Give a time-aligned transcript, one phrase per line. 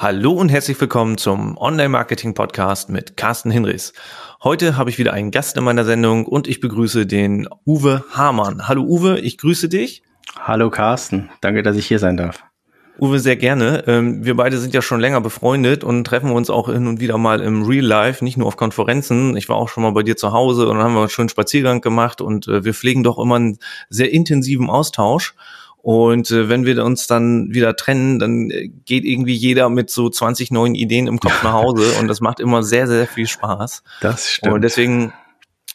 [0.00, 3.92] Hallo und herzlich willkommen zum Online-Marketing-Podcast mit Carsten Hinrichs.
[4.44, 8.68] Heute habe ich wieder einen Gast in meiner Sendung und ich begrüße den Uwe Hamann.
[8.68, 10.04] Hallo Uwe, ich grüße dich.
[10.38, 12.44] Hallo Carsten, danke, dass ich hier sein darf.
[13.00, 13.82] Uwe, sehr gerne.
[13.88, 17.18] Ähm, wir beide sind ja schon länger befreundet und treffen uns auch hin und wieder
[17.18, 19.36] mal im Real Life, nicht nur auf Konferenzen.
[19.36, 21.28] Ich war auch schon mal bei dir zu Hause und dann haben wir einen schönen
[21.28, 23.58] Spaziergang gemacht und äh, wir pflegen doch immer einen
[23.88, 25.34] sehr intensiven Austausch.
[25.88, 30.10] Und äh, wenn wir uns dann wieder trennen, dann äh, geht irgendwie jeder mit so
[30.10, 33.82] 20 neuen Ideen im Kopf nach Hause und das macht immer sehr, sehr viel Spaß.
[34.02, 34.52] Das stimmt.
[34.52, 35.14] Und deswegen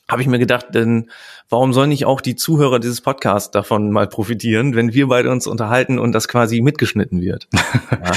[0.08, 1.10] habe ich mir gedacht, denn
[1.50, 5.48] warum sollen nicht auch die Zuhörer dieses Podcasts davon mal profitieren, wenn wir beide uns
[5.48, 7.48] unterhalten und das quasi mitgeschnitten wird?
[7.92, 8.12] Ja.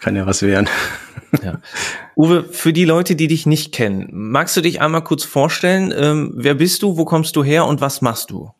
[0.00, 0.68] Kann ja was werden.
[1.42, 1.60] Ja.
[2.14, 5.94] Uwe, für die Leute, die dich nicht kennen, magst du dich einmal kurz vorstellen?
[5.96, 8.50] Ähm, wer bist du, wo kommst du her und was machst du?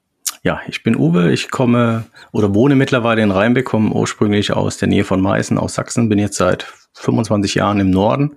[0.42, 4.88] Ja, ich bin Uwe, ich komme oder wohne mittlerweile in Rheinbeck, komme ursprünglich aus der
[4.88, 8.36] Nähe von Meißen, aus Sachsen, bin jetzt seit 25 Jahren im Norden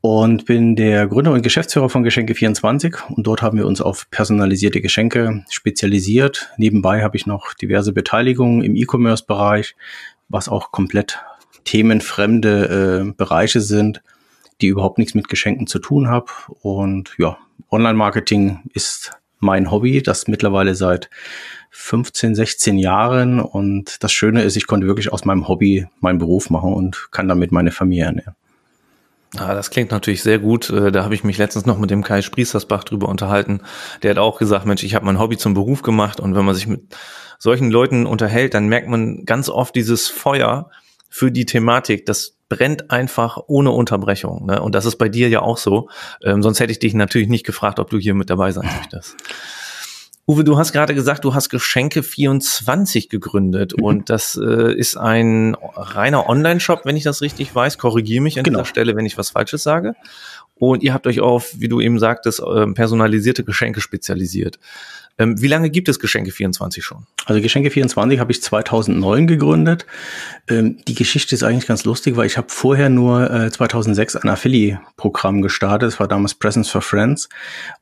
[0.00, 4.80] und bin der Gründer und Geschäftsführer von Geschenke24 und dort haben wir uns auf personalisierte
[4.80, 6.50] Geschenke spezialisiert.
[6.56, 9.76] Nebenbei habe ich noch diverse Beteiligungen im E-Commerce-Bereich,
[10.28, 11.18] was auch komplett
[11.64, 14.02] themenfremde äh, Bereiche sind,
[14.60, 16.26] die überhaupt nichts mit Geschenken zu tun haben.
[16.60, 17.38] Und ja,
[17.70, 21.10] Online-Marketing ist mein Hobby, das mittlerweile seit
[21.70, 23.40] 15, 16 Jahren.
[23.40, 27.28] Und das Schöne ist, ich konnte wirklich aus meinem Hobby meinen Beruf machen und kann
[27.28, 28.34] damit meine Familie ernähren.
[29.36, 30.70] Ah, das klingt natürlich sehr gut.
[30.70, 33.60] Äh, da habe ich mich letztens noch mit dem Kai Spriestersbach drüber unterhalten.
[34.02, 36.54] Der hat auch gesagt, Mensch, ich habe mein Hobby zum Beruf gemacht und wenn man
[36.54, 36.96] sich mit
[37.38, 40.70] solchen Leuten unterhält, dann merkt man ganz oft dieses Feuer
[41.10, 42.06] für die Thematik.
[42.06, 44.46] Das brennt einfach ohne Unterbrechung.
[44.46, 44.60] Ne?
[44.60, 45.88] Und das ist bei dir ja auch so.
[46.22, 49.16] Ähm, sonst hätte ich dich natürlich nicht gefragt, ob du hier mit dabei sein möchtest.
[50.26, 53.82] Uwe, du hast gerade gesagt, du hast Geschenke 24 gegründet mhm.
[53.82, 57.78] und das äh, ist ein reiner Online-Shop, wenn ich das richtig weiß.
[57.78, 58.58] Korrigiere mich an genau.
[58.58, 59.94] dieser Stelle, wenn ich was Falsches sage.
[60.56, 64.58] Und ihr habt euch auf, wie du eben sagtest, ähm, personalisierte Geschenke spezialisiert.
[65.18, 67.06] Ähm, wie lange gibt es Geschenke 24 schon?
[67.26, 69.84] Also Geschenke 24 habe ich 2009 gegründet.
[70.48, 74.28] Ähm, die Geschichte ist eigentlich ganz lustig, weil ich habe vorher nur äh, 2006 ein
[74.28, 75.88] Affiliate-Programm gestartet.
[75.88, 77.28] Das war damals Presence for Friends.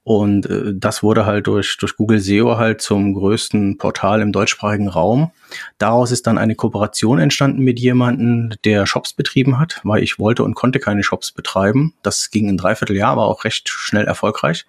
[0.03, 4.89] Und äh, das wurde halt durch, durch Google SEO halt zum größten Portal im deutschsprachigen
[4.89, 5.31] Raum.
[5.79, 10.43] Daraus ist dann eine Kooperation entstanden mit jemandem, der Shops betrieben hat, weil ich wollte
[10.43, 11.95] und konnte keine Shops betreiben.
[12.03, 14.65] Das ging ein Dreivierteljahr, war auch recht schnell erfolgreich.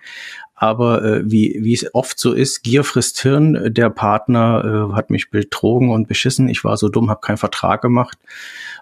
[0.59, 3.73] Aber äh, wie, wie es oft so ist, Gier frisst Hirn.
[3.73, 6.50] Der Partner äh, hat mich betrogen und beschissen.
[6.50, 8.18] Ich war so dumm, habe keinen Vertrag gemacht.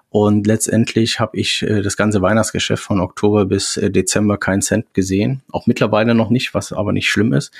[0.10, 4.94] Und letztendlich habe ich äh, das ganze Weihnachtsgeschäft von Oktober bis äh, Dezember keinen Cent
[4.94, 5.44] gesehen.
[5.52, 7.52] Auch mittlerweile noch nicht, was aber nicht schlimm ist,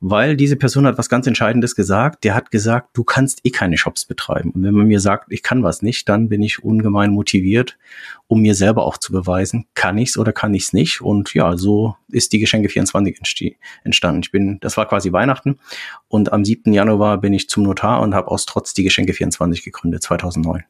[0.00, 2.22] weil diese Person hat was ganz Entscheidendes gesagt.
[2.22, 4.50] Der hat gesagt, du kannst eh keine Shops betreiben.
[4.50, 7.78] Und wenn man mir sagt, ich kann was nicht, dann bin ich ungemein motiviert,
[8.28, 11.00] um mir selber auch zu beweisen, kann ich's oder kann ich's nicht.
[11.00, 14.20] Und ja, so ist die Geschenke 24 entstanden.
[14.22, 15.58] Ich bin, das war quasi Weihnachten.
[16.06, 16.72] Und am 7.
[16.72, 20.64] Januar bin ich zum Notar und habe aus Trotz die Geschenke 24 gegründet, 2009.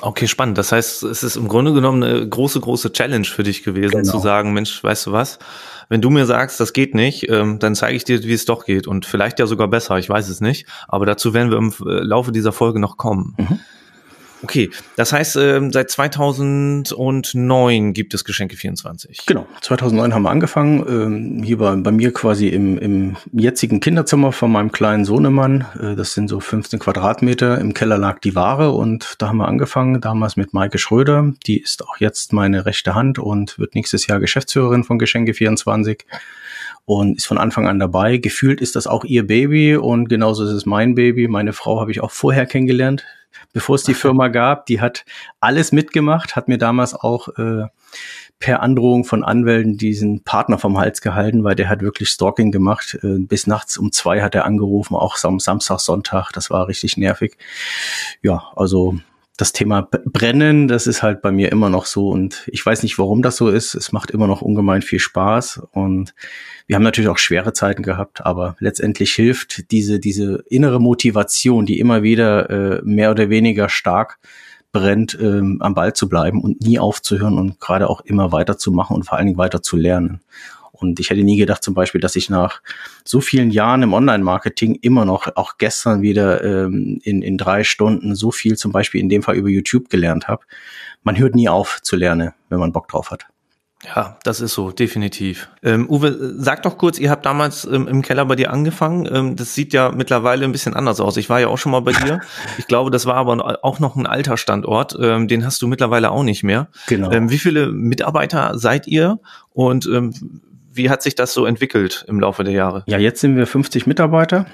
[0.00, 0.56] Okay, spannend.
[0.58, 4.12] Das heißt, es ist im Grunde genommen eine große, große Challenge für dich gewesen, genau.
[4.12, 5.40] zu sagen, Mensch, weißt du was?
[5.88, 8.64] Wenn du mir sagst, das geht nicht, ähm, dann zeige ich dir, wie es doch
[8.64, 8.86] geht.
[8.86, 10.66] Und vielleicht ja sogar besser, ich weiß es nicht.
[10.86, 13.34] Aber dazu werden wir im äh, Laufe dieser Folge noch kommen.
[13.38, 13.60] Mhm.
[14.42, 19.26] Okay, das heißt, ähm, seit 2009 gibt es Geschenke 24.
[19.26, 20.84] Genau, 2009 haben wir angefangen.
[20.88, 25.66] Ähm, hier war bei mir quasi im, im jetzigen Kinderzimmer von meinem kleinen Sohnemann.
[25.80, 27.58] Äh, das sind so 15 Quadratmeter.
[27.58, 31.32] Im Keller lag die Ware und da haben wir angefangen, damals mit Maike Schröder.
[31.46, 36.04] Die ist auch jetzt meine rechte Hand und wird nächstes Jahr Geschäftsführerin von Geschenke 24
[36.84, 38.18] und ist von Anfang an dabei.
[38.18, 41.26] Gefühlt ist das auch ihr Baby und genauso ist es mein Baby.
[41.26, 43.04] Meine Frau habe ich auch vorher kennengelernt
[43.52, 44.66] bevor es die Firma gab.
[44.66, 45.04] Die hat
[45.40, 47.66] alles mitgemacht, hat mir damals auch äh,
[48.38, 52.98] per Androhung von Anwälten diesen Partner vom Hals gehalten, weil der hat wirklich Stalking gemacht.
[53.02, 56.30] Äh, bis nachts um zwei hat er angerufen, auch Sam Samstag, Sonntag.
[56.32, 57.36] Das war richtig nervig.
[58.22, 58.98] Ja, also
[59.38, 62.98] das Thema Brennen, das ist halt bei mir immer noch so und ich weiß nicht,
[62.98, 63.76] warum das so ist.
[63.76, 66.12] Es macht immer noch ungemein viel Spaß und
[66.66, 71.78] wir haben natürlich auch schwere Zeiten gehabt, aber letztendlich hilft diese, diese innere Motivation, die
[71.78, 74.18] immer wieder äh, mehr oder weniger stark
[74.72, 79.04] brennt, ähm, am Ball zu bleiben und nie aufzuhören und gerade auch immer weiterzumachen und
[79.04, 80.20] vor allen Dingen weiter zu lernen.
[80.80, 82.62] Und ich hätte nie gedacht zum Beispiel, dass ich nach
[83.04, 88.14] so vielen Jahren im Online-Marketing immer noch, auch gestern wieder ähm, in, in drei Stunden
[88.14, 90.44] so viel zum Beispiel in dem Fall über YouTube gelernt habe.
[91.02, 93.26] Man hört nie auf zu lernen, wenn man Bock drauf hat.
[93.84, 95.48] Ja, das ist so, definitiv.
[95.62, 99.08] Ähm, Uwe, sag doch kurz, ihr habt damals ähm, im Keller bei dir angefangen.
[99.12, 101.16] Ähm, das sieht ja mittlerweile ein bisschen anders aus.
[101.16, 102.20] Ich war ja auch schon mal bei dir.
[102.58, 104.96] Ich glaube, das war aber auch noch ein alter Standort.
[105.00, 106.68] Ähm, den hast du mittlerweile auch nicht mehr.
[106.88, 107.12] Genau.
[107.12, 109.20] Ähm, wie viele Mitarbeiter seid ihr
[109.52, 110.12] und ähm,
[110.78, 112.84] wie hat sich das so entwickelt im Laufe der Jahre?
[112.86, 114.46] Ja, jetzt sind wir 50 Mitarbeiter.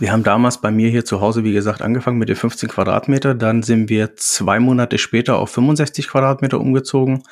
[0.00, 3.36] Wir haben damals bei mir hier zu Hause, wie gesagt, angefangen mit den 15 Quadratmeter.
[3.36, 7.22] Dann sind wir zwei Monate später auf 65 Quadratmeter umgezogen.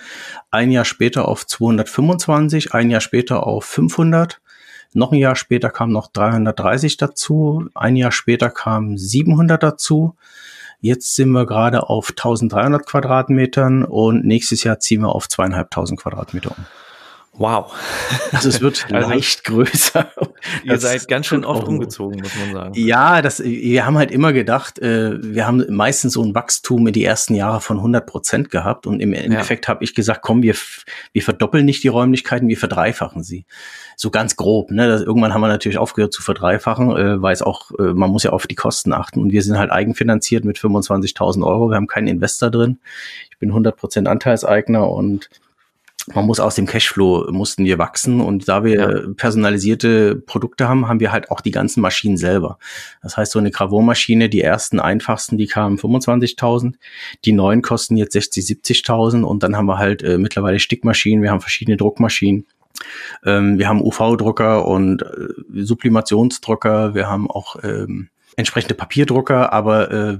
[0.53, 4.41] Ein Jahr später auf 225, ein Jahr später auf 500.
[4.94, 7.69] Noch ein Jahr später kam noch 330 dazu.
[7.75, 10.15] Ein Jahr später kam 700 dazu.
[10.81, 16.50] Jetzt sind wir gerade auf 1300 Quadratmetern und nächstes Jahr ziehen wir auf zweieinhalbtausend Quadratmeter
[16.56, 16.65] um.
[17.34, 17.73] Wow.
[18.31, 20.12] Also es wird also, leicht größer.
[20.64, 22.75] Ihr seid ganz schön oft umgezogen, muss man sagen.
[22.75, 26.93] Ja, das, wir haben halt immer gedacht, äh, wir haben meistens so ein Wachstum in
[26.93, 29.70] die ersten Jahre von 100 Prozent gehabt und im Endeffekt ja.
[29.70, 30.55] habe ich gesagt, komm, wir,
[31.12, 33.46] wir verdoppeln nicht die Räumlichkeiten, wir verdreifachen sie.
[33.96, 34.70] So ganz grob.
[34.70, 34.87] Ne?
[34.87, 38.25] Das, irgendwann haben wir natürlich aufgehört zu verdreifachen, äh, weil es auch, äh, man muss
[38.25, 41.70] ja auf die Kosten achten und wir sind halt eigenfinanziert mit 25.000 Euro.
[41.70, 42.79] Wir haben keinen Investor drin.
[43.31, 45.31] Ich bin 100 Prozent Anteilseigner und
[46.13, 49.15] man muss aus dem Cashflow mussten wir wachsen und da wir ja.
[49.17, 52.59] personalisierte Produkte haben, haben wir halt auch die ganzen Maschinen selber.
[53.03, 56.75] Das heißt, so eine Gravurmaschine, die ersten einfachsten, die kamen 25.000,
[57.25, 61.31] die neuen kosten jetzt 60, 70.000 und dann haben wir halt äh, mittlerweile Stickmaschinen, wir
[61.31, 62.47] haben verschiedene Druckmaschinen.
[63.25, 70.19] Ähm, wir haben UV-Drucker und äh, Sublimationsdrucker, wir haben auch ähm, entsprechende Papierdrucker, aber äh,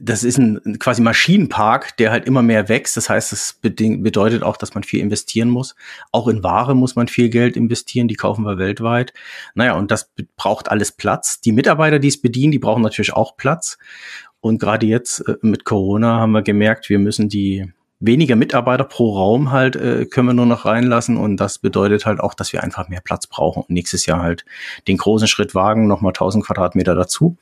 [0.00, 2.96] das ist ein quasi Maschinenpark, der halt immer mehr wächst.
[2.96, 5.74] Das heißt, das bedeutet auch, dass man viel investieren muss.
[6.12, 8.08] Auch in Ware muss man viel Geld investieren.
[8.08, 9.12] Die kaufen wir weltweit.
[9.54, 11.40] Naja, und das braucht alles Platz.
[11.40, 13.78] Die Mitarbeiter, die es bedienen, die brauchen natürlich auch Platz.
[14.40, 19.14] Und gerade jetzt äh, mit Corona haben wir gemerkt, wir müssen die weniger Mitarbeiter pro
[19.14, 22.62] Raum halt äh, können wir nur noch reinlassen und das bedeutet halt auch, dass wir
[22.62, 24.46] einfach mehr Platz brauchen und nächstes Jahr halt
[24.88, 27.36] den großen Schritt wagen, nochmal 1000 Quadratmeter dazu.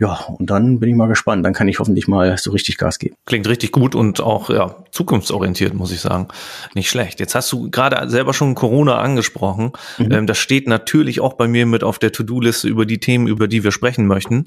[0.00, 1.44] Ja, und dann bin ich mal gespannt.
[1.44, 3.16] Dann kann ich hoffentlich mal so richtig Gas geben.
[3.26, 6.28] Klingt richtig gut und auch ja, zukunftsorientiert, muss ich sagen.
[6.74, 7.18] Nicht schlecht.
[7.18, 9.72] Jetzt hast du gerade selber schon Corona angesprochen.
[9.98, 10.12] Mhm.
[10.12, 13.48] Ähm, das steht natürlich auch bei mir mit auf der To-Do-Liste über die Themen, über
[13.48, 14.46] die wir sprechen möchten.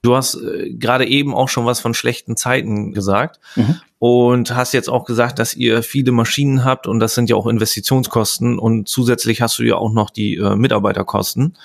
[0.00, 3.38] Du hast äh, gerade eben auch schon was von schlechten Zeiten gesagt.
[3.54, 3.76] Mhm.
[3.98, 7.46] Und hast jetzt auch gesagt, dass ihr viele Maschinen habt und das sind ja auch
[7.46, 11.56] Investitionskosten und zusätzlich hast du ja auch noch die äh, Mitarbeiterkosten.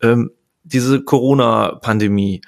[0.00, 0.30] Ähm,
[0.64, 2.42] diese Corona-Pandemie,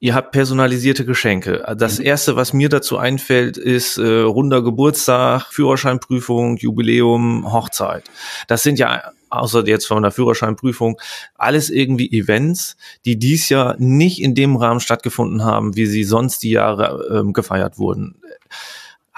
[0.00, 1.64] ihr habt personalisierte Geschenke.
[1.76, 2.06] Das mhm.
[2.06, 8.04] erste, was mir dazu einfällt, ist äh, runder Geburtstag, Führerscheinprüfung, Jubiläum, Hochzeit.
[8.46, 11.00] Das sind ja außer jetzt von der Führerscheinprüfung
[11.34, 16.42] alles irgendwie Events, die dies Jahr nicht in dem Rahmen stattgefunden haben, wie sie sonst
[16.42, 18.20] die Jahre ähm, gefeiert wurden.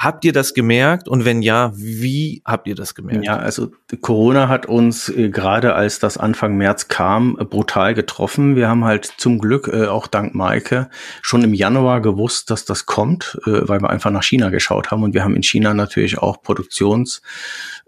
[0.01, 1.09] Habt ihr das gemerkt?
[1.09, 3.23] Und wenn ja, wie habt ihr das gemerkt?
[3.23, 3.71] Ja, also
[4.01, 8.57] Corona hat uns äh, gerade als das Anfang März kam, äh, brutal getroffen.
[8.57, 10.89] Wir haben halt zum Glück, äh, auch dank Maike,
[11.21, 15.03] schon im Januar gewusst, dass das kommt, äh, weil wir einfach nach China geschaut haben.
[15.03, 17.21] Und wir haben in China natürlich auch Produktions-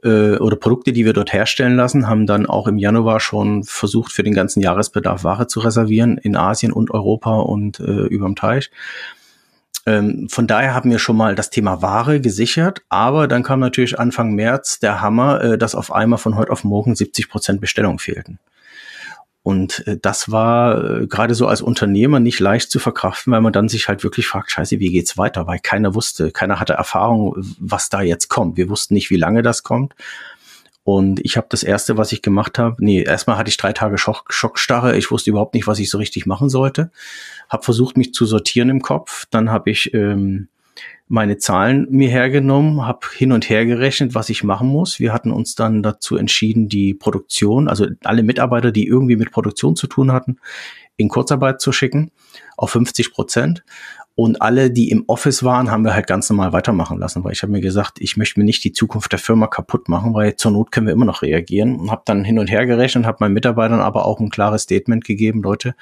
[0.04, 4.12] äh, oder Produkte, die wir dort herstellen lassen, haben dann auch im Januar schon versucht,
[4.12, 8.70] für den ganzen Jahresbedarf Ware zu reservieren in Asien und Europa und äh, überm Teich.
[9.84, 13.98] Ähm, von daher haben wir schon mal das Thema Ware gesichert, aber dann kam natürlich
[13.98, 17.98] Anfang März der Hammer, äh, dass auf einmal von heute auf morgen 70 Prozent Bestellung
[17.98, 18.38] fehlten.
[19.42, 23.52] Und äh, das war äh, gerade so als Unternehmer nicht leicht zu verkraften, weil man
[23.52, 25.46] dann sich halt wirklich fragt, scheiße, wie geht's weiter?
[25.48, 28.56] Weil keiner wusste, keiner hatte Erfahrung, was da jetzt kommt.
[28.56, 29.94] Wir wussten nicht, wie lange das kommt.
[30.84, 33.98] Und ich habe das erste, was ich gemacht habe, nee, erstmal hatte ich drei Tage
[33.98, 34.96] Schock, Schockstarre.
[34.96, 36.90] Ich wusste überhaupt nicht, was ich so richtig machen sollte.
[37.48, 39.26] Habe versucht, mich zu sortieren im Kopf.
[39.30, 40.48] Dann habe ich ähm,
[41.06, 44.98] meine Zahlen mir hergenommen, habe hin und her gerechnet, was ich machen muss.
[44.98, 49.76] Wir hatten uns dann dazu entschieden, die Produktion, also alle Mitarbeiter, die irgendwie mit Produktion
[49.76, 50.38] zu tun hatten,
[50.96, 52.10] in Kurzarbeit zu schicken
[52.56, 53.62] auf 50 Prozent.
[54.14, 57.42] Und alle, die im Office waren, haben wir halt ganz normal weitermachen lassen, weil ich
[57.42, 60.50] habe mir gesagt, ich möchte mir nicht die Zukunft der Firma kaputt machen, weil zur
[60.50, 61.76] Not können wir immer noch reagieren.
[61.76, 65.04] Und habe dann hin und her gerechnet, habe meinen Mitarbeitern aber auch ein klares Statement
[65.04, 65.74] gegeben, Leute,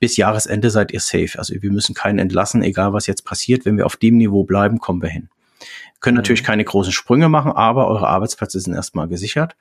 [0.00, 1.38] bis Jahresende seid ihr safe.
[1.38, 3.64] Also wir müssen keinen entlassen, egal was jetzt passiert.
[3.64, 5.30] Wenn wir auf dem Niveau bleiben, kommen wir hin.
[6.00, 6.18] Können mhm.
[6.18, 9.56] natürlich keine großen Sprünge machen, aber eure Arbeitsplätze sind erstmal gesichert.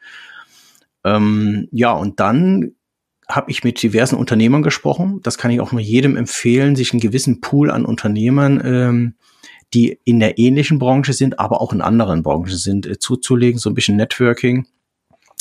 [1.05, 2.73] Ähm, ja, und dann
[3.29, 5.19] habe ich mit diversen Unternehmern gesprochen.
[5.23, 9.13] Das kann ich auch nur jedem empfehlen, sich einen gewissen Pool an Unternehmern, ähm,
[9.73, 13.69] die in der ähnlichen Branche sind, aber auch in anderen Branchen sind, äh, zuzulegen, so
[13.69, 14.65] ein bisschen Networking.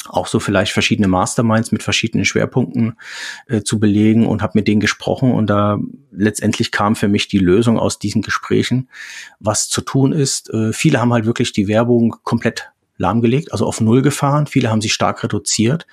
[0.09, 2.97] Auch so vielleicht verschiedene Masterminds mit verschiedenen Schwerpunkten
[3.49, 5.79] äh, zu belegen und habe mit denen gesprochen und da
[6.13, 8.89] letztendlich kam für mich die Lösung aus diesen Gesprächen,
[9.41, 10.51] was zu tun ist.
[10.51, 14.47] Äh, viele haben halt wirklich die Werbung komplett lahmgelegt, also auf Null gefahren.
[14.47, 15.87] Viele haben sich stark reduziert.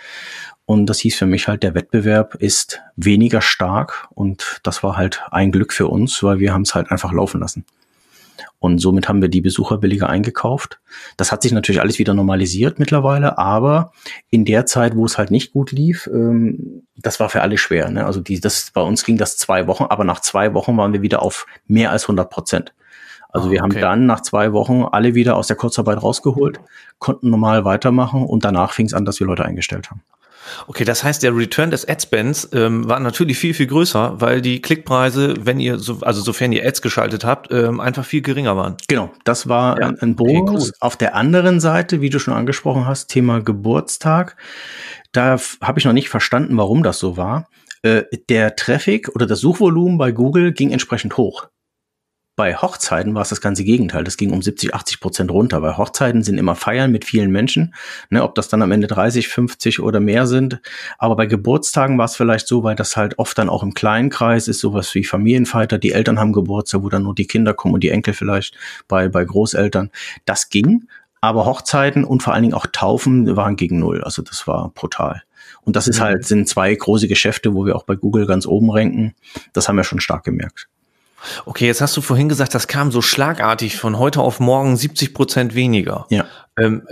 [0.66, 4.08] Und das hieß für mich halt, der Wettbewerb ist weniger stark.
[4.12, 7.42] Und das war halt ein Glück für uns, weil wir haben es halt einfach laufen
[7.42, 7.66] lassen.
[8.60, 10.80] Und somit haben wir die Besucher billiger eingekauft.
[11.18, 13.92] Das hat sich natürlich alles wieder normalisiert mittlerweile, aber
[14.30, 17.90] in der Zeit, wo es halt nicht gut lief, ähm, das war für alle schwer.
[17.90, 18.06] Ne?
[18.06, 21.02] Also die, das, bei uns ging das zwei Wochen, aber nach zwei Wochen waren wir
[21.02, 22.74] wieder auf mehr als 100 Prozent.
[23.30, 26.62] Also oh, wir haben dann nach zwei Wochen alle wieder aus der Kurzarbeit rausgeholt,
[27.00, 30.04] konnten normal weitermachen und danach fing es an, dass wir Leute eingestellt haben.
[30.68, 34.62] Okay, das heißt, der Return des Adspends ähm, war natürlich viel, viel größer, weil die
[34.62, 38.78] Klickpreise, wenn ihr, so, also sofern ihr Ads geschaltet habt, ähm, einfach viel geringer waren.
[38.88, 39.88] Genau, das war ja.
[39.88, 40.64] ein, ein Bonus.
[40.64, 40.78] Okay, cool.
[40.80, 44.36] Auf der anderen Seite, wie du schon angesprochen hast, Thema Geburtstag,
[45.12, 47.48] da habe ich noch nicht verstanden, warum das so war.
[47.84, 51.48] Äh, der Traffic oder das Suchvolumen bei Google ging entsprechend hoch.
[52.36, 54.04] Bei Hochzeiten war es das ganze Gegenteil.
[54.04, 57.76] Das ging um 70, 80 Prozent runter, weil Hochzeiten sind immer Feiern mit vielen Menschen.
[58.10, 60.60] Ne, ob das dann am Ende 30, 50 oder mehr sind.
[60.98, 64.10] Aber bei Geburtstagen war es vielleicht so, weil das halt oft dann auch im kleinen
[64.10, 65.78] Kreis ist, sowas wie Familienfeiter.
[65.78, 69.10] Die Eltern haben Geburtstag, wo dann nur die Kinder kommen und die Enkel vielleicht bei,
[69.10, 69.92] bei Großeltern.
[70.26, 70.88] Das ging.
[71.22, 74.04] Aber Hochzeiten und vor allen Dingen auch Taufen waren gegen Null.
[74.04, 75.22] Also das war brutal.
[75.62, 76.04] Und das ist mhm.
[76.04, 79.14] halt, sind zwei große Geschäfte, wo wir auch bei Google ganz oben ranken.
[79.54, 80.68] Das haben wir schon stark gemerkt.
[81.46, 85.14] Okay, jetzt hast du vorhin gesagt, das kam so schlagartig von heute auf morgen 70
[85.14, 86.06] Prozent weniger.
[86.10, 86.26] Ja.
[86.60, 86.84] Ähm,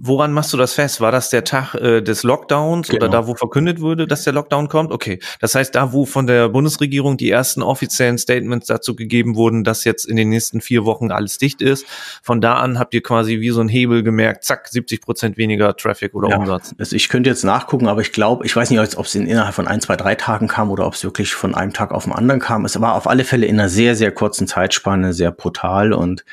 [0.00, 1.00] woran machst du das fest?
[1.00, 3.06] War das der Tag äh, des Lockdowns genau.
[3.06, 4.92] oder da, wo verkündet wurde, dass der Lockdown kommt?
[4.92, 9.64] Okay, das heißt, da, wo von der Bundesregierung die ersten offiziellen Statements dazu gegeben wurden,
[9.64, 11.86] dass jetzt in den nächsten vier Wochen alles dicht ist,
[12.22, 15.76] von da an habt ihr quasi wie so ein Hebel gemerkt, zack, 70 Prozent weniger
[15.76, 16.36] Traffic oder ja.
[16.36, 16.72] Umsatz.
[16.78, 19.66] Also ich könnte jetzt nachgucken, aber ich glaube, ich weiß nicht, ob es innerhalb von
[19.66, 22.40] ein, zwei, drei Tagen kam oder ob es wirklich von einem Tag auf den anderen
[22.40, 22.64] kam.
[22.64, 26.24] Es war auf alle Fälle in einer sehr, sehr kurzen Zeitspanne sehr brutal und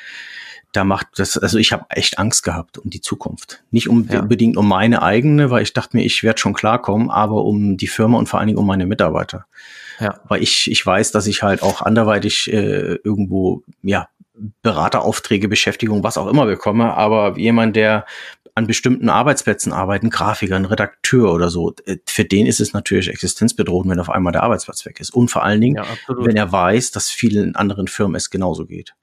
[0.73, 3.63] da macht das, also ich habe echt Angst gehabt um die Zukunft.
[3.71, 4.19] Nicht um, ja.
[4.19, 7.87] unbedingt um meine eigene, weil ich dachte mir, ich werde schon klarkommen, aber um die
[7.87, 9.45] Firma und vor allen Dingen um meine Mitarbeiter.
[9.99, 10.19] Ja.
[10.27, 14.09] Weil ich, ich weiß, dass ich halt auch anderweitig äh, irgendwo, ja,
[14.61, 18.05] Berateraufträge, Beschäftigung, was auch immer bekomme, aber jemand, der
[18.53, 22.73] an bestimmten Arbeitsplätzen arbeitet, ein Grafiker, ein Redakteur oder so, äh, für den ist es
[22.73, 25.11] natürlich existenzbedrohend, wenn auf einmal der Arbeitsplatz weg ist.
[25.11, 28.95] Und vor allen Dingen, ja, wenn er weiß, dass vielen anderen Firmen es genauso geht.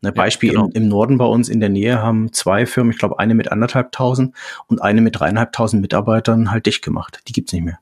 [0.00, 0.70] Ne, Beispiel ja, genau.
[0.74, 3.50] im, im, Norden bei uns in der Nähe haben zwei Firmen, ich glaube eine mit
[3.50, 4.34] anderthalbtausend
[4.68, 7.20] und eine mit dreieinhalbtausend Mitarbeitern halt dicht gemacht.
[7.26, 7.80] Die gibt's nicht mehr.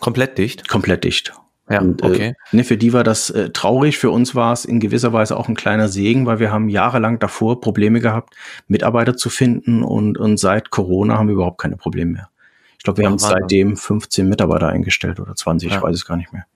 [0.00, 0.66] Komplett dicht?
[0.68, 1.32] Komplett dicht.
[1.68, 2.34] Ja, und, äh, okay.
[2.50, 3.96] Äh, ne, für die war das äh, traurig.
[3.96, 7.20] Für uns war es in gewisser Weise auch ein kleiner Segen, weil wir haben jahrelang
[7.20, 8.34] davor Probleme gehabt,
[8.66, 12.30] Mitarbeiter zu finden und, und seit Corona haben wir überhaupt keine Probleme mehr.
[12.76, 15.76] Ich glaube, wir ja, haben seitdem 15 Mitarbeiter eingestellt oder 20, ja.
[15.76, 16.46] ich weiß es gar nicht mehr.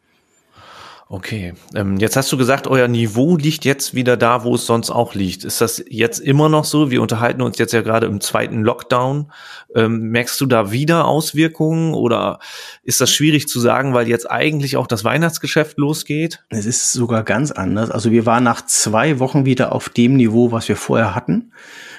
[1.06, 4.90] Okay, ähm, jetzt hast du gesagt, euer Niveau liegt jetzt wieder da, wo es sonst
[4.90, 5.44] auch liegt.
[5.44, 6.90] Ist das jetzt immer noch so?
[6.90, 9.30] Wir unterhalten uns jetzt ja gerade im zweiten Lockdown.
[9.75, 12.38] Ähm, merkst du da wieder Auswirkungen oder
[12.84, 16.42] ist das schwierig zu sagen, weil jetzt eigentlich auch das Weihnachtsgeschäft losgeht?
[16.49, 17.90] Es ist sogar ganz anders.
[17.90, 21.52] Also wir waren nach zwei Wochen wieder auf dem Niveau, was wir vorher hatten.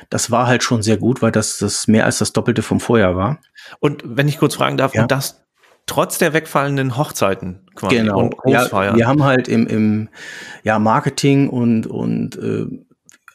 [0.09, 3.15] Das war halt schon sehr gut, weil das, das mehr als das Doppelte vom Vorjahr
[3.15, 3.39] war.
[3.79, 5.03] Und wenn ich kurz fragen darf, ja.
[5.03, 5.44] und das
[5.85, 8.19] trotz der wegfallenden Hochzeiten quasi genau.
[8.19, 8.93] und Großfeiern.
[8.93, 10.09] Ja, wir haben halt im, im
[10.63, 12.67] ja, Marketing und, und äh,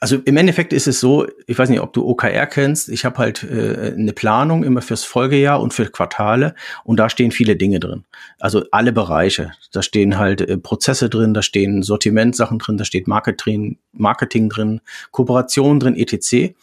[0.03, 3.19] also im Endeffekt ist es so, ich weiß nicht, ob du OKR kennst, ich habe
[3.19, 6.55] halt äh, eine Planung immer fürs Folgejahr und für Quartale
[6.85, 8.05] und da stehen viele Dinge drin.
[8.39, 9.53] Also alle Bereiche.
[9.73, 14.81] Da stehen halt äh, Prozesse drin, da stehen Sortimentsachen drin, da steht Marketing, Marketing drin,
[15.11, 16.55] Kooperation drin, etc.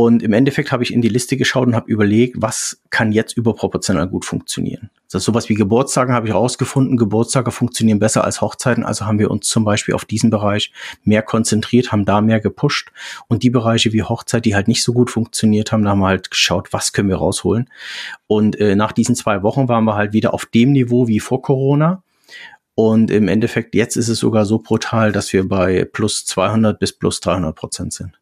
[0.00, 3.36] Und im Endeffekt habe ich in die Liste geschaut und habe überlegt, was kann jetzt
[3.36, 4.90] überproportional gut funktionieren.
[5.10, 6.96] Das ist sowas wie Geburtstage habe ich herausgefunden.
[6.96, 8.84] Geburtstage funktionieren besser als Hochzeiten.
[8.84, 12.92] Also haben wir uns zum Beispiel auf diesen Bereich mehr konzentriert, haben da mehr gepusht.
[13.26, 16.06] Und die Bereiche wie Hochzeit, die halt nicht so gut funktioniert haben, da haben wir
[16.06, 17.68] halt geschaut, was können wir rausholen.
[18.28, 21.42] Und äh, nach diesen zwei Wochen waren wir halt wieder auf dem Niveau wie vor
[21.42, 22.04] Corona.
[22.76, 26.92] Und im Endeffekt, jetzt ist es sogar so brutal, dass wir bei plus 200 bis
[26.92, 28.12] plus 300 Prozent sind.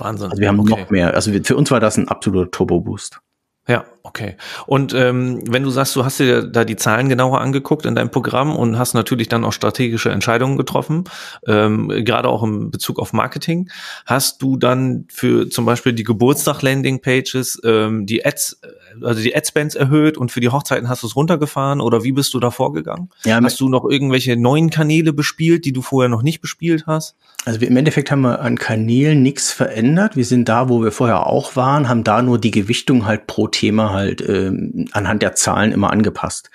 [0.00, 0.30] Wahnsinn.
[0.30, 0.70] Also wir haben okay.
[0.70, 1.14] noch mehr.
[1.14, 3.20] Also für uns war das ein absoluter Turbo-Boost.
[3.68, 4.36] Ja, okay.
[4.66, 8.10] Und ähm, wenn du sagst, du hast dir da die Zahlen genauer angeguckt in deinem
[8.10, 11.04] Programm und hast natürlich dann auch strategische Entscheidungen getroffen,
[11.46, 13.70] ähm, gerade auch im Bezug auf Marketing,
[14.06, 18.60] hast du dann für zum Beispiel die Geburtstag-Landing-Pages ähm, die Ads,
[19.02, 22.34] also die Adspends erhöht und für die Hochzeiten hast du es runtergefahren oder wie bist
[22.34, 23.10] du da vorgegangen?
[23.24, 27.16] Ja, hast du noch irgendwelche neuen Kanäle bespielt, die du vorher noch nicht bespielt hast?
[27.44, 30.14] Also im Endeffekt haben wir an Kanälen nichts verändert.
[30.14, 33.48] Wir sind da, wo wir vorher auch waren, haben da nur die Gewichtung halt pro
[33.48, 36.50] Thema halt ähm, anhand der Zahlen immer angepasst.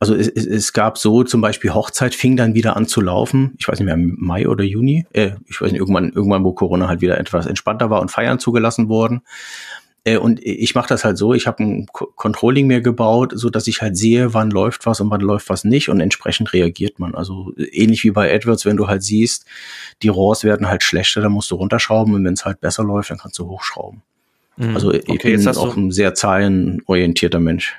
[0.00, 3.54] Also es, es gab so zum Beispiel Hochzeit fing dann wieder an zu laufen.
[3.58, 5.06] Ich weiß nicht mehr, im Mai oder Juni.
[5.12, 8.38] Äh, ich weiß nicht, irgendwann, irgendwann, wo Corona halt wieder etwas entspannter war und Feiern
[8.38, 9.22] zugelassen wurden.
[10.04, 13.66] Äh, und ich mache das halt so, ich habe ein Controlling mir gebaut, so dass
[13.66, 17.14] ich halt sehe, wann läuft was und wann läuft was nicht und entsprechend reagiert man.
[17.14, 19.46] Also ähnlich wie bei AdWords, wenn du halt siehst,
[20.02, 23.10] die RAWs werden halt schlechter, dann musst du runterschrauben und wenn es halt besser läuft,
[23.10, 24.02] dann kannst du hochschrauben.
[24.56, 24.74] Mhm.
[24.74, 27.76] Also ich okay, bin auch ein sehr zahlenorientierter Mensch.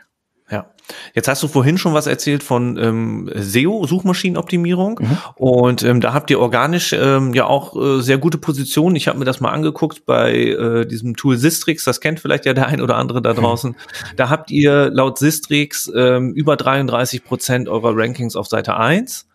[0.49, 0.67] Ja.
[1.15, 4.99] Jetzt hast du vorhin schon was erzählt von ähm, SEO, Suchmaschinenoptimierung.
[5.01, 5.17] Mhm.
[5.35, 8.95] Und ähm, da habt ihr organisch ähm, ja auch äh, sehr gute Positionen.
[8.95, 11.83] Ich habe mir das mal angeguckt bei äh, diesem Tool Sistrix.
[11.83, 13.37] Das kennt vielleicht ja der ein oder andere da mhm.
[13.37, 13.71] draußen.
[13.71, 14.15] Mhm.
[14.17, 19.27] Da habt ihr laut Sistrix ähm, über 33 Prozent eurer Rankings auf Seite 1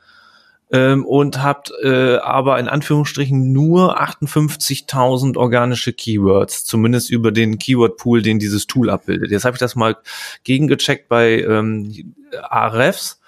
[0.73, 8.23] ähm, und habt äh, aber in Anführungsstrichen nur 58.000 organische Keywords, zumindest über den Keyword-Pool,
[8.23, 9.31] den dieses Tool abbildet.
[9.31, 9.97] Jetzt habe ich das mal
[10.45, 13.20] gegengecheckt bei ähm, Ahrefs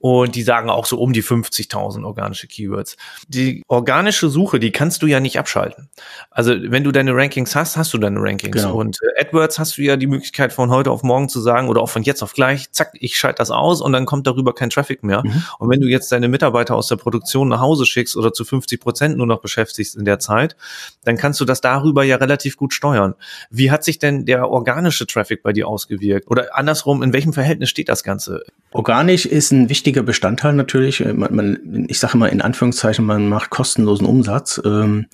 [0.00, 2.96] und die sagen auch so um die 50.000 organische Keywords.
[3.26, 5.88] Die organische Suche, die kannst du ja nicht abschalten.
[6.30, 8.56] Also wenn du deine Rankings hast, hast du deine Rankings.
[8.56, 8.76] Genau.
[8.76, 11.82] Und äh, AdWords hast du ja die Möglichkeit von heute auf morgen zu sagen oder
[11.82, 14.70] auch von jetzt auf gleich, zack, ich schalte das aus und dann kommt darüber kein
[14.70, 15.22] Traffic mehr.
[15.24, 15.42] Mhm.
[15.58, 18.80] Und wenn du jetzt deine Mitarbeiter aus der Produktion nach Hause schickst oder zu 50
[18.80, 20.56] Prozent nur noch beschäftigst in der Zeit,
[21.04, 23.14] dann kannst du das darüber ja relativ gut steuern.
[23.50, 26.30] Wie hat sich denn der organische Traffic bei dir ausgewirkt?
[26.30, 28.44] Oder andersrum, in welchem Verhältnis steht das Ganze?
[28.70, 31.00] Organisch ist ein wichtiger wichtiger Bestandteil natürlich.
[31.00, 34.60] Äh, man, man, ich sage immer in Anführungszeichen, man macht kostenlosen Umsatz.
[34.62, 35.06] Ähm,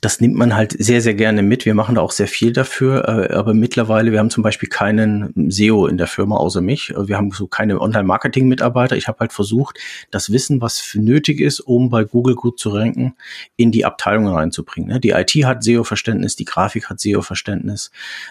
[0.00, 1.64] das nimmt man halt sehr, sehr gerne mit.
[1.64, 3.08] Wir machen da auch sehr viel dafür.
[3.08, 6.94] Äh, aber mittlerweile, wir haben zum Beispiel keinen SEO in der Firma außer mich.
[6.96, 8.96] Wir haben so keine Online-Marketing-Mitarbeiter.
[8.96, 9.80] Ich habe halt versucht,
[10.12, 13.14] das Wissen, was nötig ist, um bei Google gut zu ranken,
[13.56, 14.90] in die Abteilungen reinzubringen.
[14.90, 15.00] Ne?
[15.00, 17.90] Die IT hat SEO-Verständnis, die Grafik hat SEO-Verständnis,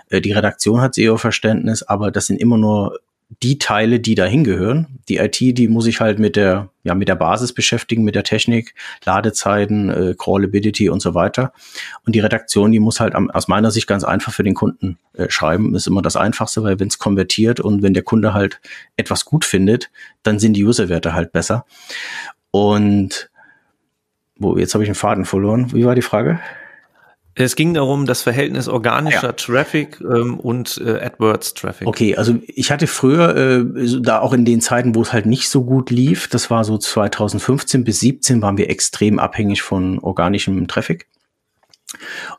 [0.10, 3.00] äh, die Redaktion hat SEO-Verständnis, aber das sind immer nur
[3.44, 5.00] die Teile, die da hingehören.
[5.08, 8.24] Die IT, die muss ich halt mit der, ja, mit der Basis beschäftigen, mit der
[8.24, 8.74] Technik,
[9.06, 11.54] Ladezeiten, äh, Crawlability und so weiter.
[12.06, 14.98] Und die Redaktion, die muss halt am, aus meiner Sicht ganz einfach für den Kunden
[15.14, 15.76] äh, schreiben.
[15.76, 18.60] ist immer das Einfachste, weil wenn es konvertiert und wenn der Kunde halt
[18.98, 19.92] etwas gut findet,
[20.24, 21.66] dann sind die Userwerte halt besser.
[22.52, 23.30] Und
[24.38, 25.72] wo, jetzt habe ich einen Faden verloren.
[25.74, 26.40] Wie war die Frage?
[27.36, 29.32] Es ging darum, das Verhältnis organischer ja.
[29.32, 31.88] Traffic ähm, und äh, AdWords Traffic.
[31.88, 35.50] Okay, also ich hatte früher, äh, da auch in den Zeiten, wo es halt nicht
[35.50, 40.68] so gut lief, das war so 2015 bis 17, waren wir extrem abhängig von organischem
[40.68, 41.08] Traffic.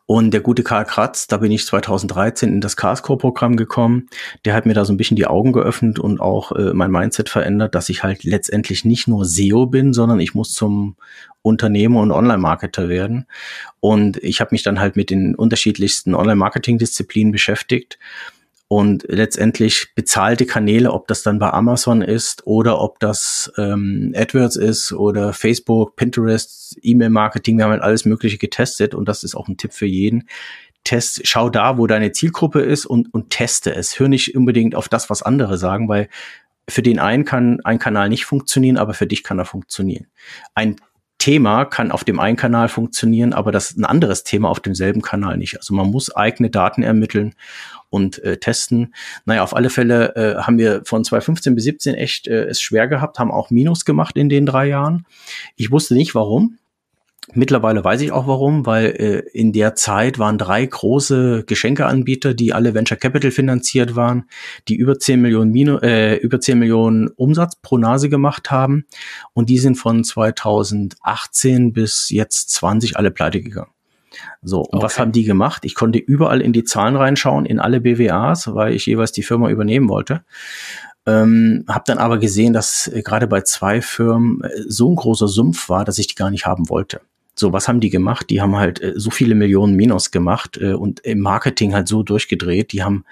[0.07, 4.09] Und der gute Karl Kratz, da bin ich 2013 in das Carscore-Programm gekommen.
[4.45, 7.29] Der hat mir da so ein bisschen die Augen geöffnet und auch äh, mein Mindset
[7.29, 10.97] verändert, dass ich halt letztendlich nicht nur SEO bin, sondern ich muss zum
[11.43, 13.27] Unternehmer und Online-Marketer werden.
[13.81, 17.99] Und ich habe mich dann halt mit den unterschiedlichsten Online-Marketing-Disziplinen beschäftigt
[18.73, 24.55] und letztendlich bezahlte Kanäle, ob das dann bei Amazon ist oder ob das ähm, AdWords
[24.55, 29.49] ist oder Facebook, Pinterest, E-Mail-Marketing, wir haben halt alles Mögliche getestet und das ist auch
[29.49, 30.29] ein Tipp für jeden.
[30.85, 33.99] Test, schau da, wo deine Zielgruppe ist und, und teste es.
[33.99, 36.09] Hör nicht unbedingt auf das, was andere sagen, weil
[36.69, 40.07] für den einen kann ein Kanal nicht funktionieren, aber für dich kann er funktionieren.
[40.55, 40.77] Ein
[41.21, 45.03] Thema kann auf dem einen Kanal funktionieren, aber das ist ein anderes Thema auf demselben
[45.03, 45.57] Kanal nicht.
[45.57, 47.35] Also man muss eigene Daten ermitteln
[47.91, 48.95] und äh, testen.
[49.27, 52.89] Naja, auf alle Fälle äh, haben wir von 2015 bis 17 echt äh, es schwer
[52.89, 55.07] gehabt, haben auch Minus gemacht in den drei Jahren.
[55.57, 56.59] Ich wusste nicht warum.
[57.33, 62.53] Mittlerweile weiß ich auch warum, weil äh, in der Zeit waren drei große Geschenkeanbieter, die
[62.53, 64.25] alle Venture Capital finanziert waren,
[64.69, 68.85] die über 10 Millionen Minu äh, über 10 Millionen Umsatz pro Nase gemacht haben
[69.33, 73.71] und die sind von 2018 bis jetzt 20 alle pleite gegangen.
[74.43, 74.85] So, und okay.
[74.85, 75.65] was haben die gemacht?
[75.65, 79.51] Ich konnte überall in die Zahlen reinschauen, in alle BWAs, weil ich jeweils die Firma
[79.51, 80.25] übernehmen wollte.
[81.07, 85.29] Ähm, habe dann aber gesehen, dass äh, gerade bei zwei Firmen äh, so ein großer
[85.29, 87.01] Sumpf war, dass ich die gar nicht haben wollte.
[87.41, 88.29] So, was haben die gemacht?
[88.29, 92.03] Die haben halt äh, so viele Millionen Minus gemacht äh, und im Marketing halt so
[92.03, 92.73] durchgedreht.
[92.73, 93.07] Die haben,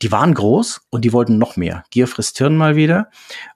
[0.00, 1.84] die waren groß und die wollten noch mehr.
[1.90, 3.10] Gier frisst Hirn mal wieder.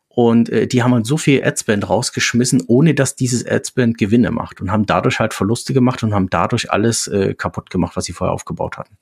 [0.09, 4.61] Und äh, die haben halt so viel Adspend rausgeschmissen, ohne dass dieses Adspend Gewinne macht
[4.61, 8.13] und haben dadurch halt Verluste gemacht und haben dadurch alles äh, kaputt gemacht, was sie
[8.13, 8.99] vorher aufgebaut hatten.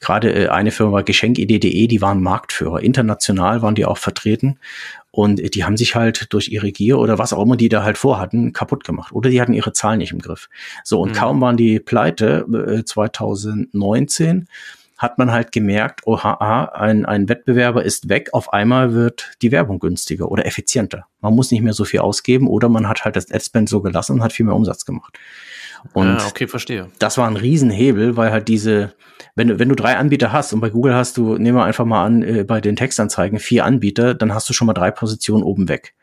[0.00, 2.80] Gerade äh, eine Firma Geschenkidee.de, die waren Marktführer.
[2.80, 4.58] International waren die auch vertreten
[5.10, 7.96] und die haben sich halt durch ihre Gier oder was auch immer die da halt
[7.96, 9.12] vorhatten, kaputt gemacht.
[9.12, 10.48] Oder die hatten ihre Zahlen nicht im Griff.
[10.84, 11.14] So, und mhm.
[11.14, 14.48] kaum waren die pleite, äh, 2019,
[14.98, 19.78] hat man halt gemerkt, oha, ein, ein Wettbewerber ist weg, auf einmal wird die Werbung
[19.78, 21.06] günstiger oder effizienter.
[21.20, 24.14] Man muss nicht mehr so viel ausgeben oder man hat halt das Adspend so gelassen
[24.14, 25.16] und hat viel mehr Umsatz gemacht.
[25.92, 26.88] Und ah, okay, verstehe.
[26.98, 28.94] Das war ein Riesenhebel, weil halt diese,
[29.36, 31.84] wenn du, wenn du drei Anbieter hast und bei Google hast du, nehmen wir einfach
[31.84, 35.44] mal an, äh, bei den Textanzeigen vier Anbieter, dann hast du schon mal drei Positionen
[35.44, 35.94] oben weg.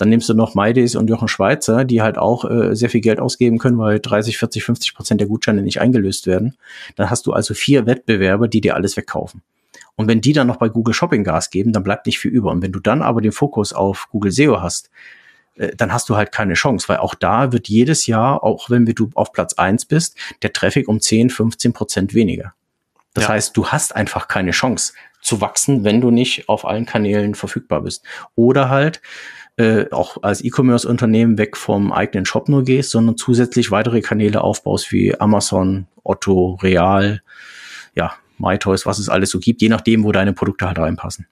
[0.00, 3.20] Dann nimmst du noch MyDays und Jochen Schweizer, die halt auch äh, sehr viel Geld
[3.20, 6.56] ausgeben können, weil 30, 40, 50 Prozent der Gutscheine nicht eingelöst werden.
[6.96, 9.42] Dann hast du also vier Wettbewerber, die dir alles wegkaufen.
[9.96, 12.50] Und wenn die dann noch bei Google Shopping Gas geben, dann bleibt nicht viel über.
[12.50, 14.88] Und wenn du dann aber den Fokus auf Google SEO hast,
[15.56, 18.86] äh, dann hast du halt keine Chance, weil auch da wird jedes Jahr, auch wenn
[18.86, 22.54] du auf Platz eins bist, der Traffic um 10, 15 Prozent weniger.
[23.12, 23.30] Das ja.
[23.34, 27.82] heißt, du hast einfach keine Chance zu wachsen, wenn du nicht auf allen Kanälen verfügbar
[27.82, 28.02] bist.
[28.34, 29.02] Oder halt
[29.60, 34.90] äh, auch als E-Commerce-Unternehmen weg vom eigenen Shop nur gehst, sondern zusätzlich weitere Kanäle aufbaust
[34.90, 37.20] wie Amazon, Otto, Real,
[37.94, 41.26] ja, MyToys, was es alles so gibt, je nachdem, wo deine Produkte halt reinpassen.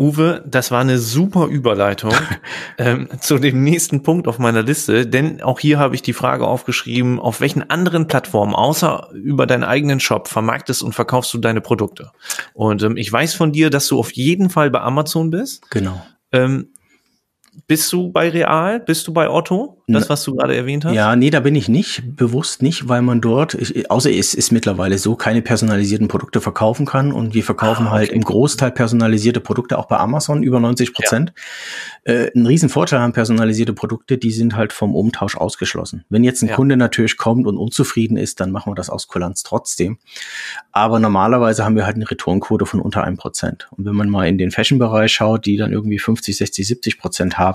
[0.00, 2.14] Uwe, das war eine super Überleitung
[2.78, 6.46] ähm, zu dem nächsten Punkt auf meiner Liste, denn auch hier habe ich die Frage
[6.46, 11.60] aufgeschrieben, auf welchen anderen Plattformen außer über deinen eigenen Shop vermarktest und verkaufst du deine
[11.60, 12.12] Produkte?
[12.54, 15.70] Und ähm, ich weiß von dir, dass du auf jeden Fall bei Amazon bist.
[15.70, 16.00] Genau.
[16.32, 16.71] Ähm,
[17.66, 18.80] bist du bei Real?
[18.80, 19.82] Bist du bei Otto?
[19.88, 20.94] Das, was du gerade erwähnt hast?
[20.94, 24.52] Ja, nee, da bin ich nicht, bewusst nicht, weil man dort, ich, außer es ist
[24.52, 27.98] mittlerweile so, keine personalisierten Produkte verkaufen kann und wir verkaufen ah, okay.
[27.98, 31.32] halt im Großteil personalisierte Produkte auch bei Amazon, über 90 Prozent.
[32.06, 32.14] Ja.
[32.14, 36.04] Äh, ein Riesenvorteil haben personalisierte Produkte, die sind halt vom Umtausch ausgeschlossen.
[36.08, 36.56] Wenn jetzt ein ja.
[36.56, 39.98] Kunde natürlich kommt und unzufrieden ist, dann machen wir das aus Kulanz trotzdem.
[40.72, 43.68] Aber normalerweise haben wir halt eine Returnquote von unter einem Prozent.
[43.72, 47.38] Und wenn man mal in den Fashion-Bereich schaut, die dann irgendwie 50, 60, 70 Prozent
[47.38, 47.51] haben,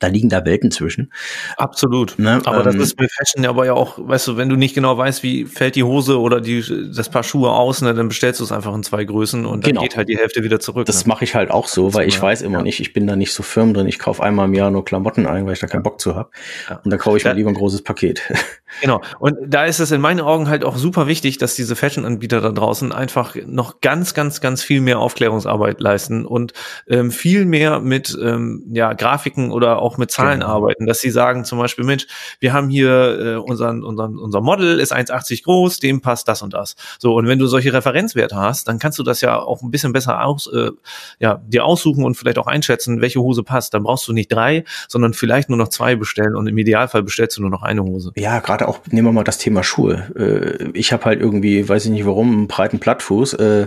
[0.00, 1.12] da liegen da Welten zwischen.
[1.58, 2.18] Absolut.
[2.18, 2.40] Ne?
[2.44, 4.96] Aber ähm, das ist bei Fashion aber ja auch, weißt du, wenn du nicht genau
[4.96, 8.44] weißt, wie fällt die Hose oder die, das Paar Schuhe aus, ne, dann bestellst du
[8.44, 9.82] es einfach in zwei Größen und dann genau.
[9.82, 10.86] geht halt die Hälfte wieder zurück.
[10.86, 11.08] Das ne?
[11.10, 12.64] mache ich halt auch so, weil ich weiß immer ja.
[12.64, 15.26] nicht, ich bin da nicht so firm drin, ich kaufe einmal im Jahr nur Klamotten
[15.26, 16.30] ein, weil ich da keinen Bock zu habe.
[16.70, 16.80] Ja.
[16.82, 18.22] Und dann kaufe ich mir lieber ein großes Paket.
[18.80, 19.02] Genau.
[19.18, 22.50] Und da ist es in meinen Augen halt auch super wichtig, dass diese Fashion-Anbieter da
[22.50, 26.52] draußen einfach noch ganz, ganz, ganz viel mehr Aufklärungsarbeit leisten und
[26.88, 30.52] ähm, viel mehr mit ähm, ja, Grafiken oder auch mit Zahlen genau.
[30.52, 32.06] arbeiten, dass sie sagen zum Beispiel, Mensch,
[32.38, 36.54] wir haben hier äh, unseren, unseren, unser Model ist 1,80 groß, dem passt das und
[36.54, 36.76] das.
[36.98, 39.92] So, und wenn du solche Referenzwerte hast, dann kannst du das ja auch ein bisschen
[39.92, 40.70] besser aus, äh,
[41.18, 43.74] ja, dir aussuchen und vielleicht auch einschätzen, welche Hose passt.
[43.74, 47.36] Dann brauchst du nicht drei, sondern vielleicht nur noch zwei bestellen und im Idealfall bestellst
[47.36, 48.12] du nur noch eine Hose.
[48.16, 50.10] Ja, gerade auch, nehmen wir mal das Thema Schuhe.
[50.16, 53.34] Äh, ich habe halt irgendwie, weiß ich nicht warum, einen breiten Plattfuß.
[53.34, 53.66] Äh,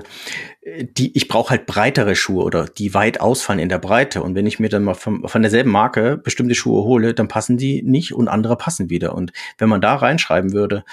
[0.82, 4.24] die, ich brauche halt breitere Schuhe oder die weit ausfallen in der Breite.
[4.24, 7.58] Und wenn ich mir dann mal von, von derselben Marke bestimmte Schuhe hole, dann passen
[7.58, 9.16] die nicht und andere passen wieder.
[9.16, 10.84] Und wenn man da reinschreiben würde,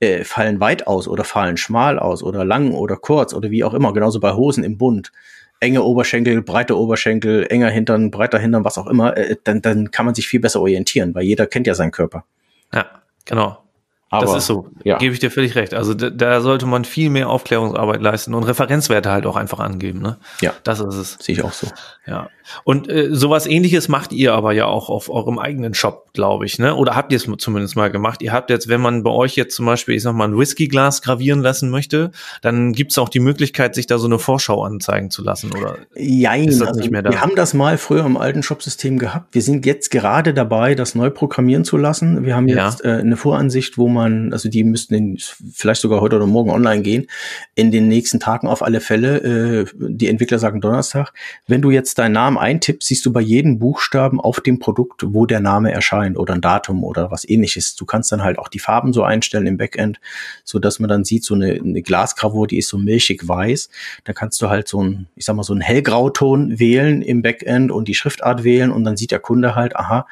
[0.00, 3.74] äh, fallen weit aus oder fallen schmal aus oder lang oder kurz oder wie auch
[3.74, 5.12] immer, genauso bei Hosen im Bund,
[5.60, 10.06] enge Oberschenkel, breite Oberschenkel, enger Hintern, breiter Hintern, was auch immer, äh, dann, dann kann
[10.06, 12.24] man sich viel besser orientieren, weil jeder kennt ja seinen Körper.
[12.72, 12.99] Ja,
[13.30, 13.69] genau.
[14.12, 14.66] Aber, das ist so.
[14.82, 14.98] Ja.
[14.98, 15.72] Gebe ich dir völlig recht.
[15.72, 20.00] Also da, da, sollte man viel mehr Aufklärungsarbeit leisten und Referenzwerte halt auch einfach angeben.
[20.00, 20.18] Ne?
[20.40, 20.52] Ja.
[20.64, 21.16] Das ist es.
[21.20, 21.68] Sehe ich auch so.
[22.06, 22.28] Ja.
[22.64, 26.58] Und äh, sowas ähnliches macht ihr aber ja auch auf eurem eigenen Shop, glaube ich,
[26.58, 26.74] ne?
[26.74, 28.22] Oder habt ihr es zumindest mal gemacht?
[28.22, 31.02] Ihr habt jetzt, wenn man bei euch jetzt zum Beispiel, ich sag mal, ein Whiskyglas
[31.02, 32.10] gravieren lassen möchte,
[32.42, 35.76] dann gibt's auch die Möglichkeit, sich da so eine Vorschau anzeigen zu lassen, oder?
[35.94, 37.10] Jein, ist das also nicht mehr da?
[37.10, 39.34] wir haben das mal früher im alten Shopsystem gehabt.
[39.34, 42.24] Wir sind jetzt gerade dabei, das neu programmieren zu lassen.
[42.24, 42.96] Wir haben jetzt ja.
[42.96, 45.18] äh, eine Voransicht, wo man, also die müssten in,
[45.52, 47.06] vielleicht sogar heute oder morgen online gehen,
[47.54, 49.18] in den nächsten Tagen auf alle Fälle.
[49.18, 51.12] Äh, die Entwickler sagen Donnerstag.
[51.46, 55.26] Wenn du jetzt deinen Namen eintippst, siehst du bei jedem Buchstaben auf dem Produkt, wo
[55.26, 57.76] der Name erscheint oder ein Datum oder was ähnliches.
[57.76, 60.00] Du kannst dann halt auch die Farben so einstellen im Backend,
[60.44, 63.70] so dass man dann sieht, so eine, eine Glasgravur, die ist so milchig weiß.
[64.04, 67.70] Da kannst du halt so ein, ich sag mal, so einen hellgrauton wählen im Backend
[67.70, 70.06] und die Schriftart wählen und dann sieht der Kunde halt, aha,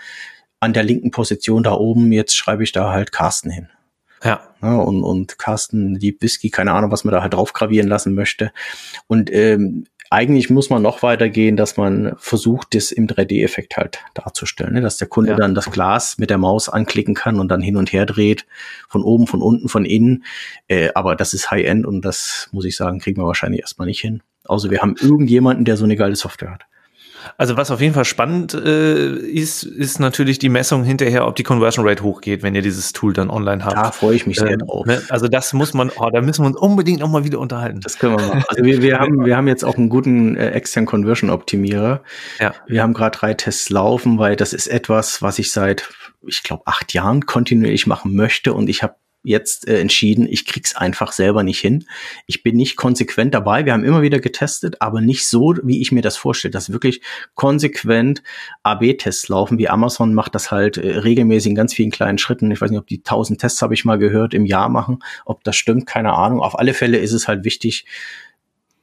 [0.60, 3.68] an der linken Position da oben, jetzt schreibe ich da halt Carsten hin.
[4.22, 4.40] Ja.
[4.62, 4.76] ja.
[4.76, 8.52] und, und Carsten, die Whisky, keine Ahnung, was man da halt drauf gravieren lassen möchte.
[9.06, 14.72] Und ähm, eigentlich muss man noch weitergehen, dass man versucht, das im 3D-Effekt halt darzustellen,
[14.74, 14.80] ne?
[14.80, 15.36] dass der Kunde ja.
[15.36, 18.46] dann das Glas mit der Maus anklicken kann und dann hin und her dreht,
[18.88, 20.24] von oben, von unten, von innen.
[20.66, 24.00] Äh, aber das ist High-End und das muss ich sagen, kriegen wir wahrscheinlich erstmal nicht
[24.00, 24.22] hin.
[24.44, 26.62] Außer wir haben irgendjemanden, der so eine geile Software hat.
[27.36, 31.42] Also was auf jeden Fall spannend äh, ist, ist natürlich die Messung hinterher, ob die
[31.42, 33.76] Conversion Rate hochgeht, wenn ihr dieses Tool dann online habt.
[33.76, 34.86] Da freue ich mich sehr ähm, drauf.
[34.86, 35.02] Ne?
[35.08, 37.80] Also das muss man, oh, da müssen wir uns unbedingt noch mal wieder unterhalten.
[37.80, 38.44] Das können wir machen.
[38.48, 42.02] Also wir, wir haben, wir haben jetzt auch einen guten äh, externen Conversion Optimierer.
[42.40, 42.54] Ja.
[42.66, 45.88] Wir haben gerade drei Tests laufen, weil das ist etwas, was ich seit,
[46.26, 50.76] ich glaube, acht Jahren kontinuierlich machen möchte und ich habe jetzt äh, entschieden, ich krieg's
[50.76, 51.84] einfach selber nicht hin.
[52.26, 53.64] Ich bin nicht konsequent dabei.
[53.64, 57.02] Wir haben immer wieder getestet, aber nicht so, wie ich mir das vorstelle, dass wirklich
[57.34, 58.22] konsequent
[58.62, 59.58] AB-Tests laufen.
[59.58, 62.50] Wie Amazon macht das halt äh, regelmäßig in ganz vielen kleinen Schritten.
[62.50, 65.00] Ich weiß nicht, ob die 1000 Tests habe ich mal gehört im Jahr machen.
[65.24, 66.40] Ob das stimmt, keine Ahnung.
[66.40, 67.86] Auf alle Fälle ist es halt wichtig,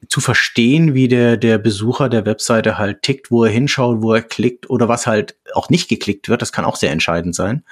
[0.08, 4.22] zu verstehen, wie der, der Besucher der Webseite halt tickt, wo er hinschaut, wo er
[4.22, 6.42] klickt oder was halt auch nicht geklickt wird.
[6.42, 7.64] Das kann auch sehr entscheidend sein.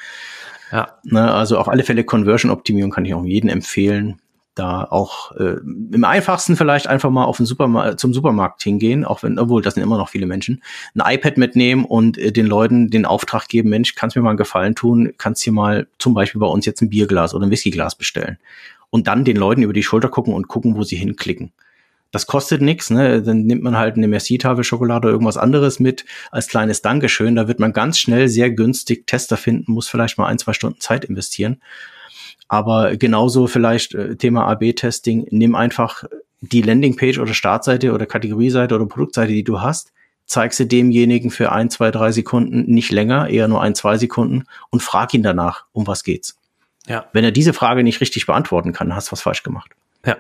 [0.73, 0.99] Ja.
[1.05, 4.21] Ne, also auf alle Fälle Conversion-Optimierung kann ich auch jedem empfehlen.
[4.55, 5.57] Da auch äh,
[5.93, 9.75] im einfachsten vielleicht einfach mal auf den Supermarkt, zum Supermarkt hingehen, auch wenn, obwohl das
[9.75, 10.63] sind immer noch viele Menschen,
[10.95, 14.37] ein iPad mitnehmen und äh, den Leuten den Auftrag geben, Mensch, kannst mir mal einen
[14.37, 17.97] Gefallen tun, kannst hier mal zum Beispiel bei uns jetzt ein Bierglas oder ein Whiskyglas
[17.97, 18.39] bestellen.
[18.91, 21.51] Und dann den Leuten über die Schulter gucken und gucken, wo sie hinklicken.
[22.15, 23.21] Das kostet nichts, ne?
[23.23, 27.35] Dann nimmt man halt eine Merci-Tafel Schokolade oder irgendwas anderes mit als kleines Dankeschön.
[27.35, 30.79] Da wird man ganz schnell sehr günstig Tester finden, muss vielleicht mal ein, zwei Stunden
[30.79, 31.61] Zeit investieren.
[32.47, 36.05] Aber genauso vielleicht äh, Thema AB-Testing, nimm einfach
[36.41, 39.93] die Landingpage oder Startseite oder Kategorieseite oder Produktseite, die du hast,
[40.25, 44.45] zeig sie demjenigen für ein, zwei, drei Sekunden, nicht länger, eher nur ein, zwei Sekunden
[44.71, 46.39] und frag ihn danach, um was geht's.
[46.87, 47.07] Ja.
[47.13, 49.73] Wenn er diese Frage nicht richtig beantworten kann, hast du was falsch gemacht.
[50.07, 50.17] Ja,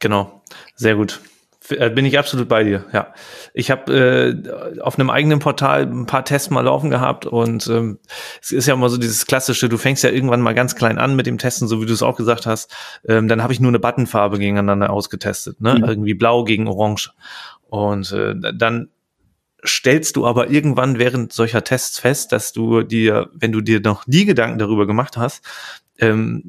[0.00, 0.42] Genau,
[0.74, 1.20] sehr gut.
[1.68, 3.14] Äh, bin ich absolut bei dir, ja.
[3.54, 7.98] Ich habe äh, auf einem eigenen Portal ein paar Tests mal laufen gehabt und ähm,
[8.40, 11.16] es ist ja immer so dieses klassische, du fängst ja irgendwann mal ganz klein an
[11.16, 12.74] mit dem Testen, so wie du es auch gesagt hast.
[13.06, 15.74] Ähm, dann habe ich nur eine Buttonfarbe gegeneinander ausgetestet, ne?
[15.74, 15.84] Mhm.
[15.84, 17.12] Irgendwie blau gegen orange.
[17.68, 18.88] Und äh, dann
[19.64, 24.04] stellst du aber irgendwann während solcher Tests fest, dass du dir, wenn du dir noch
[24.06, 25.44] die Gedanken darüber gemacht hast,
[26.00, 26.44] ähm,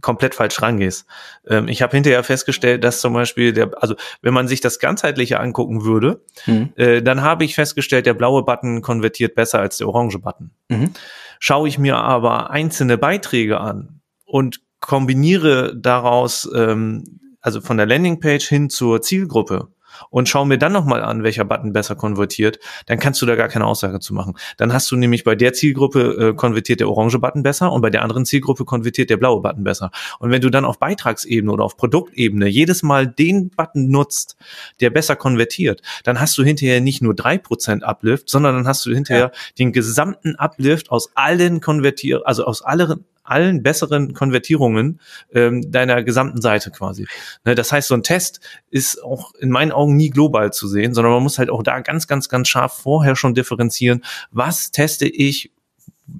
[0.00, 1.06] komplett falsch rangehst.
[1.46, 5.40] Ähm, ich habe hinterher festgestellt, dass zum Beispiel der, also wenn man sich das ganzheitliche
[5.40, 6.72] angucken würde, mhm.
[6.76, 10.50] äh, dann habe ich festgestellt, der blaue Button konvertiert besser als der orange Button.
[10.68, 10.90] Mhm.
[11.38, 18.48] Schaue ich mir aber einzelne Beiträge an und kombiniere daraus ähm, also von der Landingpage
[18.48, 19.68] hin zur Zielgruppe,
[20.10, 23.48] und schau mir dann nochmal an, welcher Button besser konvertiert, dann kannst du da gar
[23.48, 24.34] keine Aussage zu machen.
[24.56, 27.90] Dann hast du nämlich bei der Zielgruppe äh, konvertiert der orange Button besser und bei
[27.90, 29.90] der anderen Zielgruppe konvertiert der blaue Button besser.
[30.18, 34.36] Und wenn du dann auf Beitragsebene oder auf Produktebene jedes Mal den Button nutzt,
[34.80, 38.84] der besser konvertiert, dann hast du hinterher nicht nur drei Prozent Uplift, sondern dann hast
[38.86, 39.40] du hinterher ja.
[39.58, 45.00] den gesamten Uplift aus allen konvertier, also aus allen allen besseren Konvertierungen
[45.32, 47.06] ähm, deiner gesamten Seite quasi.
[47.44, 50.94] Ne, das heißt, so ein Test ist auch in meinen Augen nie global zu sehen,
[50.94, 55.06] sondern man muss halt auch da ganz, ganz, ganz scharf vorher schon differenzieren, was teste
[55.06, 55.50] ich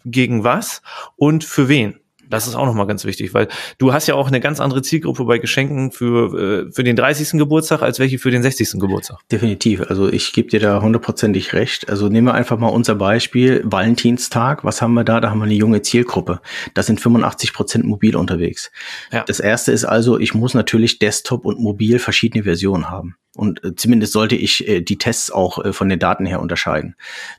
[0.04, 0.82] gegen was
[1.16, 2.00] und für wen.
[2.30, 5.24] Das ist auch nochmal ganz wichtig, weil du hast ja auch eine ganz andere Zielgruppe
[5.24, 7.38] bei Geschenken für, äh, für den 30.
[7.38, 8.80] Geburtstag als welche für den 60.
[8.80, 9.18] Geburtstag.
[9.30, 9.82] Definitiv.
[9.88, 11.88] Also ich gebe dir da hundertprozentig recht.
[11.88, 14.64] Also nehmen wir einfach mal unser Beispiel, Valentinstag.
[14.64, 15.20] Was haben wir da?
[15.20, 16.40] Da haben wir eine junge Zielgruppe.
[16.74, 18.70] Da sind 85 Prozent mobil unterwegs.
[19.12, 19.24] Ja.
[19.26, 23.16] Das erste ist also, ich muss natürlich Desktop und mobil verschiedene Versionen haben.
[23.34, 26.94] Und äh, zumindest sollte ich äh, die Tests auch äh, von den Daten her unterscheiden.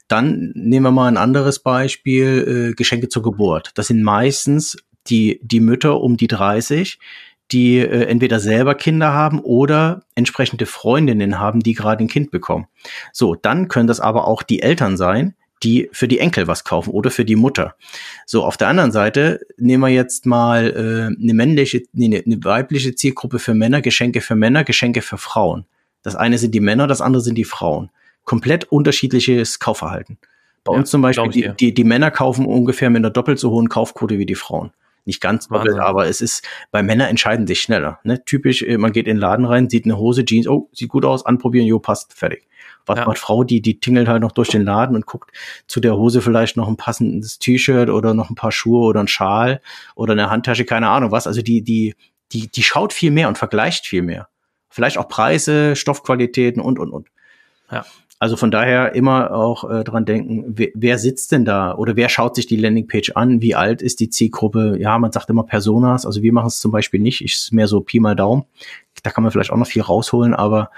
[0.08, 3.72] Dann nehmen wir mal ein anderes Beispiel, äh, Geschenke zur Geburt.
[3.76, 4.78] Das sind meistens
[5.08, 7.00] die, die Mütter um die 30,
[7.52, 12.68] die äh, entweder selber Kinder haben oder entsprechende Freundinnen haben, die gerade ein Kind bekommen.
[13.14, 16.92] So, dann können das aber auch die Eltern sein, die für die Enkel was kaufen
[16.92, 17.76] oder für die Mutter.
[18.26, 22.96] So, auf der anderen Seite nehmen wir jetzt mal äh, eine männliche, nee, eine weibliche
[22.96, 25.66] Zielgruppe für Männer, Geschenke für Männer, Geschenke für Frauen.
[26.06, 27.90] Das eine sind die Männer, das andere sind die Frauen.
[28.26, 30.20] Komplett unterschiedliches Kaufverhalten.
[30.64, 33.50] Bei ja, uns zum Beispiel, die, die, die Männer kaufen ungefähr mit einer doppelt so
[33.50, 34.72] hohen Kaufquote wie die Frauen.
[35.06, 38.00] Nicht ganz doppelt, aber es ist, bei Männern entscheiden sich schneller.
[38.04, 38.24] Ne?
[38.24, 41.06] Typisch, äh, man geht in den Laden rein, sieht eine Hose, Jeans, oh, sieht gut
[41.06, 42.48] aus, anprobieren, jo, passt, fertig.
[42.86, 43.06] Was ja.
[43.06, 45.32] macht Frau, die, die tingelt halt noch durch den Laden und guckt
[45.66, 49.08] zu der Hose vielleicht noch ein passendes T-Shirt oder noch ein paar Schuhe oder ein
[49.08, 49.60] Schal
[49.96, 51.26] oder eine Handtasche, keine Ahnung was.
[51.26, 51.96] Also die, die,
[52.32, 54.28] die, die schaut viel mehr und vergleicht viel mehr.
[54.76, 57.08] Vielleicht auch Preise, Stoffqualitäten und, und, und.
[57.72, 57.86] Ja.
[58.20, 62.10] Also von daher immer auch äh, dran denken, wer, wer sitzt denn da oder wer
[62.10, 63.42] schaut sich die Landingpage an?
[63.42, 64.76] Wie alt ist die Zielgruppe?
[64.78, 66.06] Ja, man sagt immer Personas.
[66.06, 67.22] Also wir machen es zum Beispiel nicht.
[67.22, 68.44] Ich ist mehr so Pi mal Daumen.
[69.02, 70.72] Da kann man vielleicht auch noch viel rausholen, aber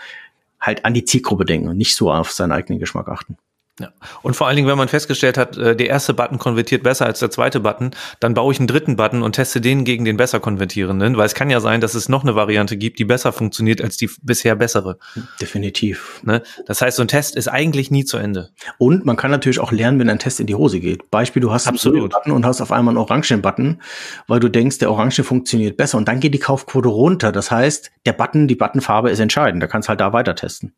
[0.59, 3.35] halt an die Zielgruppe denken und nicht so auf seinen eigenen Geschmack achten.
[3.79, 3.89] Ja.
[4.23, 7.19] Und vor allen Dingen, wenn man festgestellt hat, äh, der erste Button konvertiert besser als
[7.19, 10.39] der zweite Button, dann baue ich einen dritten Button und teste den gegen den besser
[10.39, 13.81] konvertierenden, weil es kann ja sein, dass es noch eine Variante gibt, die besser funktioniert
[13.81, 14.97] als die bisher bessere.
[15.39, 16.21] Definitiv.
[16.23, 16.41] Ne?
[16.65, 18.49] Das heißt, so ein Test ist eigentlich nie zu Ende.
[18.79, 21.11] Und man kann natürlich auch lernen, wenn ein Test in die Hose geht.
[21.11, 21.99] Beispiel, du hast Absolut.
[21.99, 23.81] einen Button und hast auf einmal einen orangen Button,
[24.27, 27.31] weil du denkst, der orange funktioniert besser und dann geht die Kaufquote runter.
[27.31, 29.61] Das heißt, der Button, die Buttonfarbe ist entscheidend.
[29.61, 30.73] Da kannst halt da weiter testen.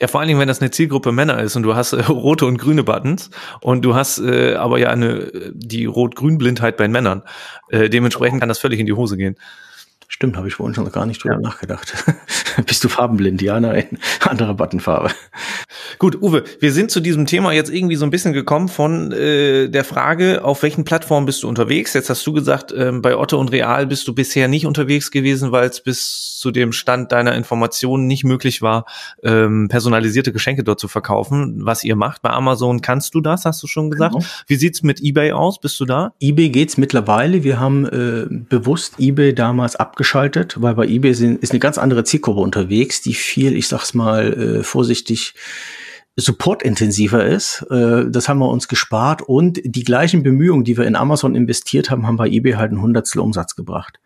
[0.00, 2.46] Ja, vor allen Dingen, wenn das eine Zielgruppe Männer ist und du hast äh, rote
[2.46, 3.30] und grüne Buttons
[3.60, 7.22] und du hast äh, aber ja eine die Rot-Grün-Blindheit bei den Männern.
[7.68, 9.36] Äh, dementsprechend kann das völlig in die Hose gehen.
[10.08, 11.40] Stimmt, habe ich vorhin schon gar nicht drüber ja.
[11.40, 11.94] nachgedacht.
[12.66, 13.42] Bist du farbenblind?
[13.42, 13.86] Ja, nein.
[14.20, 15.10] Andere Buttonfarbe.
[15.98, 19.68] Gut, Uwe, wir sind zu diesem Thema jetzt irgendwie so ein bisschen gekommen von äh,
[19.68, 21.94] der Frage, auf welchen Plattformen bist du unterwegs?
[21.94, 25.52] Jetzt hast du gesagt, ähm, bei Otto und Real bist du bisher nicht unterwegs gewesen,
[25.52, 28.84] weil es bis zu dem Stand deiner Informationen nicht möglich war,
[29.22, 31.64] ähm, personalisierte Geschenke dort zu verkaufen.
[31.64, 34.14] Was ihr macht bei Amazon, kannst du das, hast du schon gesagt?
[34.14, 34.24] Genau.
[34.46, 35.60] Wie sieht's mit eBay aus?
[35.60, 36.12] Bist du da?
[36.20, 37.44] eBay geht's mittlerweile.
[37.44, 42.04] Wir haben äh, bewusst eBay damals abgeschaltet, weil bei eBay sind, ist eine ganz andere
[42.04, 45.34] Zielgruppe unterwegs, die viel, ich sag's mal äh, vorsichtig,
[46.16, 47.66] supportintensiver ist.
[47.70, 51.90] Äh, das haben wir uns gespart und die gleichen Bemühungen, die wir in Amazon investiert
[51.90, 53.98] haben, haben bei eBay halt ein Hundertstel Umsatz gebracht.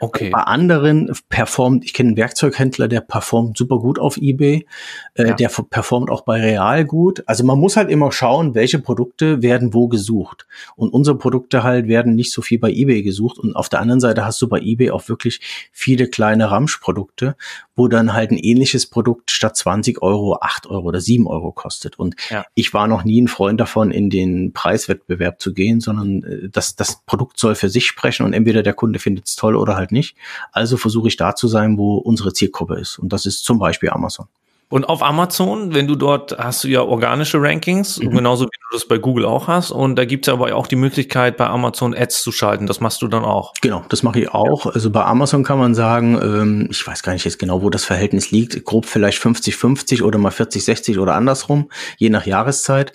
[0.00, 0.30] Okay.
[0.30, 4.66] Bei anderen performt, ich kenne einen Werkzeughändler, der performt super gut auf eBay,
[5.14, 5.34] äh, ja.
[5.34, 7.22] der performt auch bei Real gut.
[7.26, 10.46] Also man muss halt immer schauen, welche Produkte werden wo gesucht.
[10.76, 13.38] Und unsere Produkte halt werden nicht so viel bei eBay gesucht.
[13.38, 15.40] Und auf der anderen Seite hast du bei eBay auch wirklich
[15.72, 17.36] viele kleine Ramsch-Produkte,
[17.78, 21.98] wo dann halt ein ähnliches Produkt statt 20 Euro 8 Euro oder 7 Euro kostet.
[21.98, 22.44] Und ja.
[22.54, 26.74] ich war noch nie ein Freund davon, in den Preiswettbewerb zu gehen, sondern äh, das,
[26.74, 29.92] das Produkt soll für sich sprechen und entweder der Kunde findet es toll oder halt
[29.92, 30.16] nicht.
[30.52, 32.98] Also versuche ich da zu sein, wo unsere Zielgruppe ist.
[32.98, 34.26] Und das ist zum Beispiel Amazon.
[34.70, 38.10] Und auf Amazon, wenn du dort hast du ja organische Rankings, mhm.
[38.10, 39.70] genauso wie du das bei Google auch hast.
[39.70, 42.66] Und da gibt es aber auch die Möglichkeit, bei Amazon Ads zu schalten.
[42.66, 43.54] Das machst du dann auch.
[43.62, 44.66] Genau, das mache ich auch.
[44.66, 44.72] Ja.
[44.72, 47.84] Also bei Amazon kann man sagen, ähm, ich weiß gar nicht jetzt genau, wo das
[47.84, 52.92] Verhältnis liegt, grob vielleicht 50-50 oder mal 40-60 oder andersrum, je nach Jahreszeit.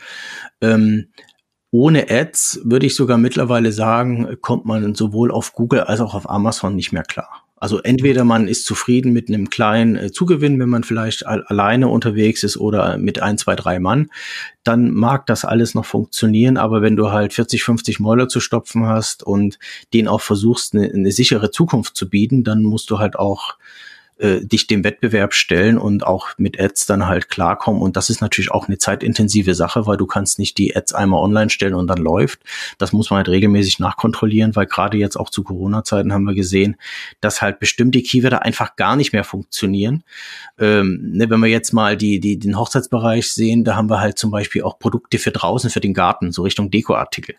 [0.61, 1.07] Ähm,
[1.71, 6.29] ohne Ads würde ich sogar mittlerweile sagen, kommt man sowohl auf Google als auch auf
[6.29, 7.42] Amazon nicht mehr klar.
[7.63, 12.43] Also entweder man ist zufrieden mit einem kleinen äh, Zugewinn, wenn man vielleicht alleine unterwegs
[12.43, 14.09] ist oder mit ein, zwei, drei Mann,
[14.65, 16.57] dann mag das alles noch funktionieren.
[16.57, 19.59] Aber wenn du halt 40, 50 Mäuler zu stopfen hast und
[19.93, 23.55] den auch versuchst, eine, eine sichere Zukunft zu bieten, dann musst du halt auch
[24.17, 27.81] äh, dich dem Wettbewerb stellen und auch mit Ads dann halt klarkommen.
[27.81, 31.21] Und das ist natürlich auch eine zeitintensive Sache, weil du kannst nicht die Ads einmal
[31.21, 32.41] online stellen und dann läuft.
[32.77, 36.75] Das muss man halt regelmäßig nachkontrollieren, weil gerade jetzt auch zu Corona-Zeiten haben wir gesehen,
[37.21, 40.03] dass halt bestimmte Keywörter einfach gar nicht mehr funktionieren.
[40.59, 44.17] Ähm, ne, wenn wir jetzt mal die, die, den Hochzeitsbereich sehen, da haben wir halt
[44.17, 47.35] zum Beispiel auch Produkte für draußen, für den Garten, so Richtung Dekoartikel.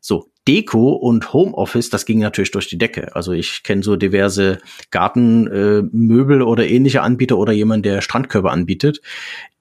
[0.00, 3.14] So, Deko und Homeoffice, das ging natürlich durch die Decke.
[3.16, 4.58] Also ich kenne so diverse
[4.90, 9.00] Gartenmöbel äh, oder ähnliche Anbieter oder jemand, der Strandkörper anbietet.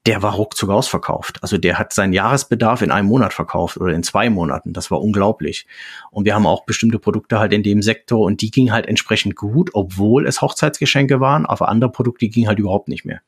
[0.05, 1.41] Der war ruckzuck ausverkauft.
[1.41, 4.73] Also der hat seinen Jahresbedarf in einem Monat verkauft oder in zwei Monaten.
[4.73, 5.65] Das war unglaublich.
[6.11, 9.37] Und wir haben auch bestimmte Produkte halt in dem Sektor und die gingen halt entsprechend
[9.37, 11.45] gut, obwohl es Hochzeitsgeschenke waren.
[11.45, 13.21] Aber andere Produkte gingen halt überhaupt nicht mehr.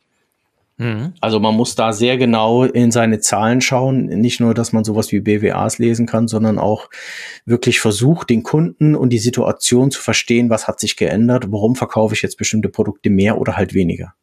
[0.77, 1.13] Mhm.
[1.21, 4.05] Also man muss da sehr genau in seine Zahlen schauen.
[4.05, 6.89] Nicht nur, dass man sowas wie BWAs lesen kann, sondern auch
[7.45, 12.13] wirklich versucht, den Kunden und die Situation zu verstehen, was hat sich geändert, warum verkaufe
[12.13, 14.13] ich jetzt bestimmte Produkte mehr oder halt weniger.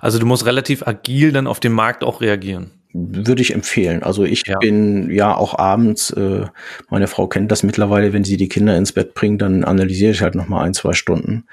[0.00, 4.02] Also du musst relativ agil dann auf den Markt auch reagieren würde ich empfehlen.
[4.02, 4.58] Also ich ja.
[4.58, 6.46] bin ja auch abends, äh,
[6.90, 10.22] meine Frau kennt das mittlerweile, wenn sie die Kinder ins Bett bringt, dann analysiere ich
[10.22, 11.44] halt noch mal ein, zwei Stunden.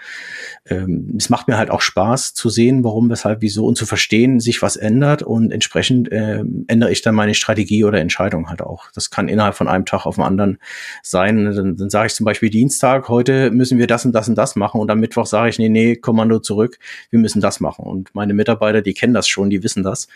[0.68, 4.40] Ähm, es macht mir halt auch Spaß zu sehen, warum, weshalb, wieso und zu verstehen,
[4.40, 8.92] sich was ändert und entsprechend äh, ändere ich dann meine Strategie oder Entscheidung halt auch.
[8.94, 10.60] Das kann innerhalb von einem Tag auf den anderen
[11.04, 11.46] sein.
[11.46, 14.56] Dann, dann sage ich zum Beispiel Dienstag, heute müssen wir das und das und das
[14.56, 17.86] machen und am Mittwoch sage ich, nee, nee, Kommando zurück, wir müssen das machen.
[17.86, 20.08] Und meine Mitarbeiter, die kennen das schon, die wissen das.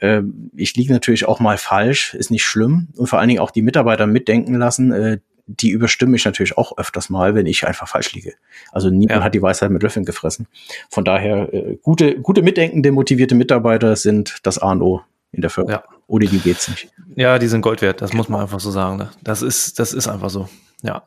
[0.00, 2.88] Ähm, ich liege natürlich auch mal falsch, ist nicht schlimm.
[2.96, 6.78] Und vor allen Dingen auch die Mitarbeiter mitdenken lassen, äh, die überstimme ich natürlich auch
[6.78, 8.34] öfters mal, wenn ich einfach falsch liege.
[8.72, 9.24] Also niemand ja.
[9.24, 10.46] hat die Weisheit mit Löffeln gefressen.
[10.88, 15.50] Von daher, äh, gute, gute mitdenkende, motivierte Mitarbeiter sind das A und O in der
[15.50, 15.70] Firma.
[15.70, 15.84] Ja.
[16.06, 16.88] Ohne die geht's nicht.
[17.16, 18.98] Ja, die sind Gold wert, das muss man einfach so sagen.
[18.98, 19.10] Ne?
[19.22, 20.48] Das ist, das ist einfach so.
[20.82, 21.04] Ja.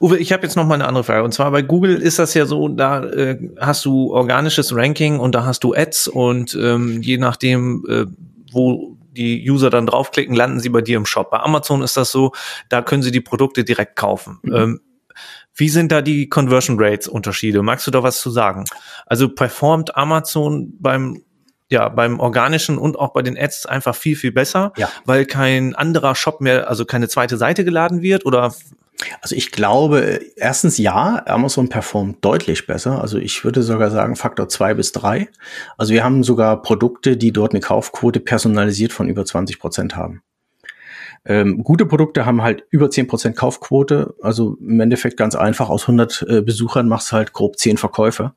[0.00, 1.22] Uwe, ich habe jetzt noch mal eine andere Frage.
[1.22, 5.34] Und zwar bei Google ist das ja so, da äh, hast du organisches Ranking und
[5.34, 8.06] da hast du Ads und ähm, je nachdem, äh,
[8.52, 11.30] wo die User dann draufklicken, landen sie bei dir im Shop.
[11.30, 12.32] Bei Amazon ist das so,
[12.68, 14.38] da können sie die Produkte direkt kaufen.
[14.42, 14.54] Mhm.
[14.54, 14.80] Ähm,
[15.54, 17.62] wie sind da die Conversion Rates Unterschiede?
[17.62, 18.64] Magst du da was zu sagen?
[19.06, 21.22] Also performt Amazon beim
[21.70, 24.88] ja, beim organischen und auch bei den Ads einfach viel, viel besser, ja.
[25.04, 28.54] weil kein anderer Shop mehr, also keine zweite Seite geladen wird oder
[29.20, 33.00] also ich glaube, erstens ja, Amazon performt deutlich besser.
[33.00, 35.28] Also ich würde sogar sagen Faktor zwei bis drei.
[35.76, 40.22] Also wir haben sogar Produkte, die dort eine Kaufquote personalisiert von über 20 Prozent haben.
[41.24, 44.14] Ähm, gute Produkte haben halt über 10 Prozent Kaufquote.
[44.22, 48.32] Also im Endeffekt ganz einfach, aus 100 äh, Besuchern machst du halt grob 10 Verkäufe.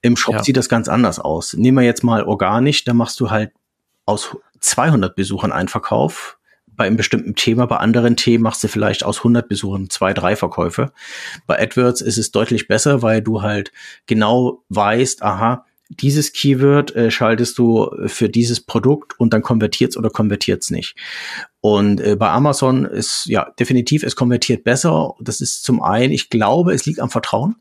[0.00, 0.42] Im Shop ja.
[0.42, 1.54] sieht das ganz anders aus.
[1.54, 3.52] Nehmen wir jetzt mal organisch, da machst du halt
[4.06, 6.38] aus 200 Besuchern einen Verkauf
[6.76, 7.66] bei einem bestimmten Thema.
[7.66, 10.92] Bei anderen Themen machst du vielleicht aus 100 Besuchern zwei, drei Verkäufe.
[11.46, 13.72] Bei AdWords ist es deutlich besser, weil du halt
[14.06, 20.10] genau weißt, aha, dieses Keyword äh, schaltest du für dieses Produkt und dann konvertiert's oder
[20.10, 20.96] konvertiert's nicht.
[21.60, 25.14] Und äh, bei Amazon ist ja definitiv, es konvertiert besser.
[25.20, 27.56] Das ist zum einen, ich glaube, es liegt am Vertrauen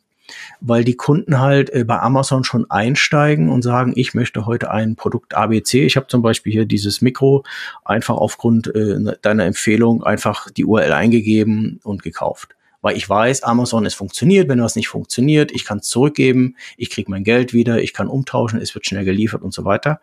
[0.59, 4.95] weil die Kunden halt äh, bei Amazon schon einsteigen und sagen, ich möchte heute ein
[4.95, 5.85] Produkt ABC.
[5.85, 7.43] Ich habe zum Beispiel hier dieses Mikro
[7.85, 12.55] einfach aufgrund äh, deiner Empfehlung einfach die URL eingegeben und gekauft.
[12.81, 14.49] Weil ich weiß, Amazon, es funktioniert.
[14.49, 18.07] Wenn was nicht funktioniert, ich kann es zurückgeben, ich kriege mein Geld wieder, ich kann
[18.07, 20.01] umtauschen, es wird schnell geliefert und so weiter.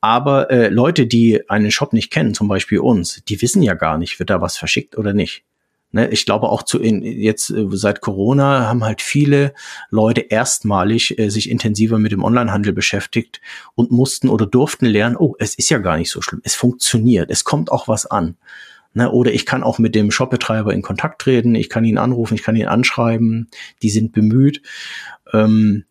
[0.00, 3.98] Aber äh, Leute, die einen Shop nicht kennen, zum Beispiel uns, die wissen ja gar
[3.98, 5.44] nicht, wird da was verschickt oder nicht.
[5.94, 9.54] Ne, ich glaube auch zu in, jetzt äh, seit Corona haben halt viele
[9.90, 13.40] Leute erstmalig äh, sich intensiver mit dem Onlinehandel beschäftigt
[13.76, 17.30] und mussten oder durften lernen, oh, es ist ja gar nicht so schlimm, es funktioniert,
[17.30, 18.36] es kommt auch was an.
[18.92, 22.34] Ne, oder ich kann auch mit dem Shopbetreiber in Kontakt treten, ich kann ihn anrufen,
[22.34, 23.48] ich kann ihn anschreiben,
[23.80, 24.62] die sind bemüht.
[25.32, 25.84] Ähm,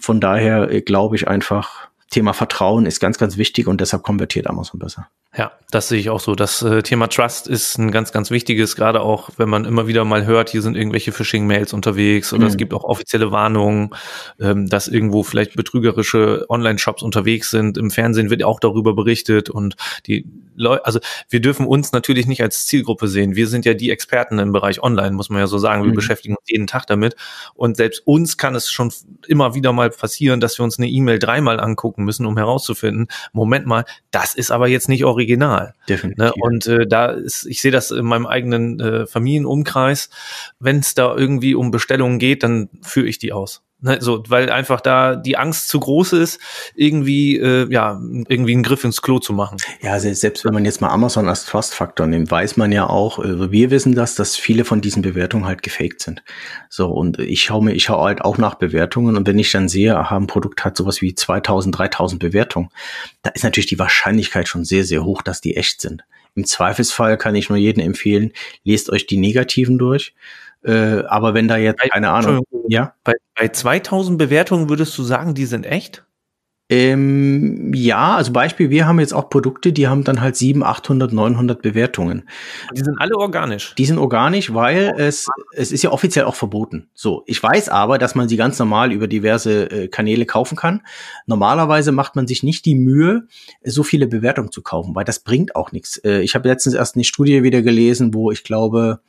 [0.00, 4.46] von daher äh, glaube ich einfach, Thema Vertrauen ist ganz, ganz wichtig und deshalb konvertiert
[4.46, 5.08] Amazon besser.
[5.36, 6.36] Ja, das sehe ich auch so.
[6.36, 10.04] Das äh, Thema Trust ist ein ganz, ganz wichtiges, gerade auch, wenn man immer wieder
[10.04, 12.50] mal hört, hier sind irgendwelche Phishing-Mails unterwegs oder mhm.
[12.50, 13.90] es gibt auch offizielle Warnungen,
[14.38, 17.76] ähm, dass irgendwo vielleicht betrügerische Online-Shops unterwegs sind.
[17.76, 19.74] Im Fernsehen wird auch darüber berichtet und
[20.06, 23.34] die Leute, also wir dürfen uns natürlich nicht als Zielgruppe sehen.
[23.34, 25.82] Wir sind ja die Experten im Bereich Online, muss man ja so sagen.
[25.82, 25.96] Wir mhm.
[25.96, 27.16] beschäftigen uns jeden Tag damit
[27.54, 28.92] und selbst uns kann es schon
[29.26, 33.66] immer wieder mal passieren, dass wir uns eine E-Mail dreimal angucken müssen, um herauszufinden, Moment
[33.66, 35.74] mal, das ist aber jetzt nicht original original.
[35.88, 36.18] Definitiv.
[36.18, 36.32] Ne?
[36.34, 40.10] Und äh, da ist, ich sehe das in meinem eigenen äh, Familienumkreis,
[40.58, 43.62] wenn es da irgendwie um Bestellungen geht, dann führe ich die aus.
[43.84, 46.40] Ne, so, weil einfach da die Angst zu groß ist,
[46.74, 49.58] irgendwie, äh, ja, irgendwie einen Griff ins Klo zu machen.
[49.82, 53.52] Ja, selbst wenn man jetzt mal Amazon als Trust-Faktor nimmt, weiß man ja auch, äh,
[53.52, 56.22] wir wissen das, dass viele von diesen Bewertungen halt gefaked sind.
[56.70, 59.68] So, und ich schaue mir, ich schaue halt auch nach Bewertungen und wenn ich dann
[59.68, 62.70] sehe, aha, ein Produkt hat sowas wie 2000, 3000 Bewertungen,
[63.20, 66.04] da ist natürlich die Wahrscheinlichkeit schon sehr, sehr hoch, dass die echt sind.
[66.34, 68.32] Im Zweifelsfall kann ich nur jedem empfehlen,
[68.64, 70.14] lest euch die negativen durch
[70.64, 72.94] äh, aber wenn da jetzt, bei, keine Ahnung, ja.
[73.04, 76.04] Bei, bei 2000 Bewertungen würdest du sagen, die sind echt?
[76.70, 81.12] Ähm, ja, also Beispiel, wir haben jetzt auch Produkte, die haben dann halt 700, 800,
[81.12, 82.26] 900 Bewertungen.
[82.74, 83.74] Die sind alle organisch.
[83.76, 86.88] Die sind organisch, weil es, es ist ja offiziell auch verboten.
[86.94, 90.80] So, ich weiß aber, dass man sie ganz normal über diverse äh, Kanäle kaufen kann.
[91.26, 93.28] Normalerweise macht man sich nicht die Mühe,
[93.62, 95.98] so viele Bewertungen zu kaufen, weil das bringt auch nichts.
[95.98, 99.00] Äh, ich habe letztens erst eine Studie wieder gelesen, wo ich glaube,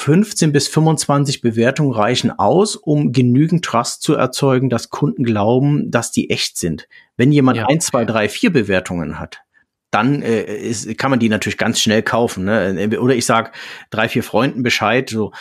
[0.00, 6.10] 15 bis 25 Bewertungen reichen aus, um genügend Trust zu erzeugen, dass Kunden glauben, dass
[6.10, 6.88] die echt sind.
[7.18, 7.66] Wenn jemand ja.
[7.66, 9.42] ein, zwei, drei, vier Bewertungen hat,
[9.90, 12.44] dann äh, ist, kann man die natürlich ganz schnell kaufen.
[12.44, 12.98] Ne?
[12.98, 13.54] Oder ich sag
[13.90, 15.10] drei, vier Freunden Bescheid.
[15.10, 15.32] So.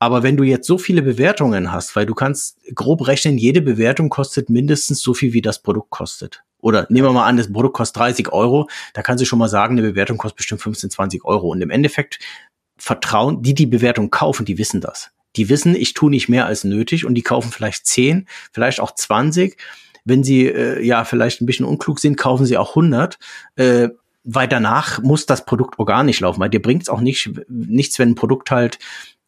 [0.00, 4.08] Aber wenn du jetzt so viele Bewertungen hast, weil du kannst grob rechnen, jede Bewertung
[4.08, 6.42] kostet mindestens so viel, wie das Produkt kostet.
[6.60, 9.48] Oder nehmen wir mal an, das Produkt kostet 30 Euro, da kannst du schon mal
[9.48, 11.50] sagen, eine Bewertung kostet bestimmt 15, 20 Euro.
[11.50, 12.18] Und im Endeffekt
[12.78, 15.10] vertrauen, die die Bewertung kaufen, die wissen das.
[15.36, 18.94] Die wissen, ich tue nicht mehr als nötig und die kaufen vielleicht 10, vielleicht auch
[18.94, 19.56] 20.
[20.04, 23.18] Wenn sie äh, ja vielleicht ein bisschen unklug sind, kaufen sie auch 100.
[23.56, 23.88] Äh,
[24.30, 28.10] weil danach muss das Produkt organisch laufen, weil dir bringt es auch nicht, nichts, wenn
[28.10, 28.78] ein Produkt halt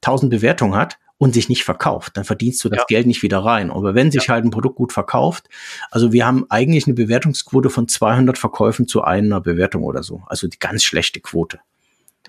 [0.02, 2.84] 1000 Bewertungen hat und sich nicht verkauft, dann verdienst du das ja.
[2.86, 3.70] Geld nicht wieder rein.
[3.70, 4.34] Aber wenn sich ja.
[4.34, 5.48] halt ein Produkt gut verkauft,
[5.90, 10.48] also wir haben eigentlich eine Bewertungsquote von 200 Verkäufen zu einer Bewertung oder so, also
[10.48, 11.60] die ganz schlechte Quote.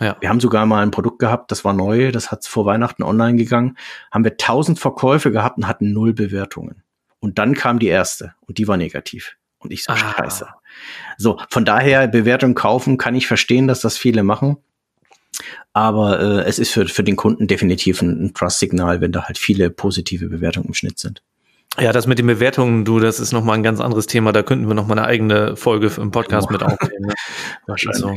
[0.01, 0.17] Ja.
[0.19, 3.37] Wir haben sogar mal ein Produkt gehabt, das war neu, das hat vor Weihnachten online
[3.37, 3.77] gegangen,
[4.11, 6.83] haben wir 1000 Verkäufe gehabt und hatten null Bewertungen.
[7.19, 9.37] Und dann kam die erste und die war negativ.
[9.59, 9.97] Und ich so, ah.
[9.97, 10.47] scheiße.
[11.17, 14.57] So, von daher Bewertung kaufen kann ich verstehen, dass das viele machen.
[15.71, 19.37] Aber äh, es ist für, für den Kunden definitiv ein, ein Trust-Signal, wenn da halt
[19.37, 21.21] viele positive Bewertungen im Schnitt sind.
[21.79, 24.33] Ja, das mit den Bewertungen, du, das ist nochmal ein ganz anderes Thema.
[24.33, 26.53] Da könnten wir nochmal eine eigene Folge im Podcast oh.
[26.53, 27.07] mit aufnehmen.
[27.07, 27.13] Ne?
[27.65, 28.01] Wahrscheinlich.
[28.01, 28.13] So.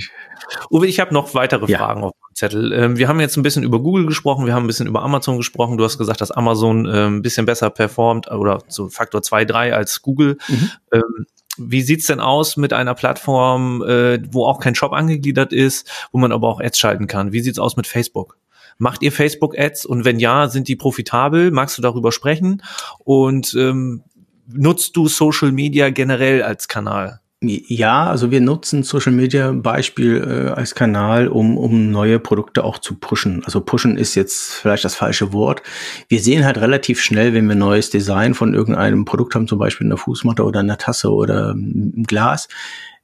[0.76, 1.78] Uwe, ich habe noch weitere ja.
[1.78, 2.72] Fragen auf dem Zettel.
[2.72, 5.36] Ähm, wir haben jetzt ein bisschen über Google gesprochen, wir haben ein bisschen über Amazon
[5.36, 5.78] gesprochen.
[5.78, 9.72] Du hast gesagt, dass Amazon äh, ein bisschen besser performt oder so Faktor 2, 3
[9.72, 10.36] als Google.
[10.48, 10.70] Mhm.
[10.92, 11.26] Ähm,
[11.57, 16.18] wie sieht's denn aus mit einer Plattform, äh, wo auch kein Shop angegliedert ist, wo
[16.18, 17.32] man aber auch Ads schalten kann?
[17.32, 18.36] Wie sieht's aus mit Facebook?
[18.78, 21.50] Macht ihr Facebook-Ads und wenn ja, sind die profitabel?
[21.50, 22.62] Magst du darüber sprechen?
[22.98, 24.02] Und ähm,
[24.46, 27.20] nutzt du Social Media generell als Kanal?
[27.46, 32.78] Ja, also wir nutzen Social Media Beispiel äh, als Kanal, um, um neue Produkte auch
[32.78, 33.42] zu pushen.
[33.44, 35.62] Also pushen ist jetzt vielleicht das falsche Wort.
[36.08, 39.84] Wir sehen halt relativ schnell, wenn wir neues Design von irgendeinem Produkt haben, zum Beispiel
[39.84, 42.48] in der Fußmatte oder in der Tasse oder im Glas,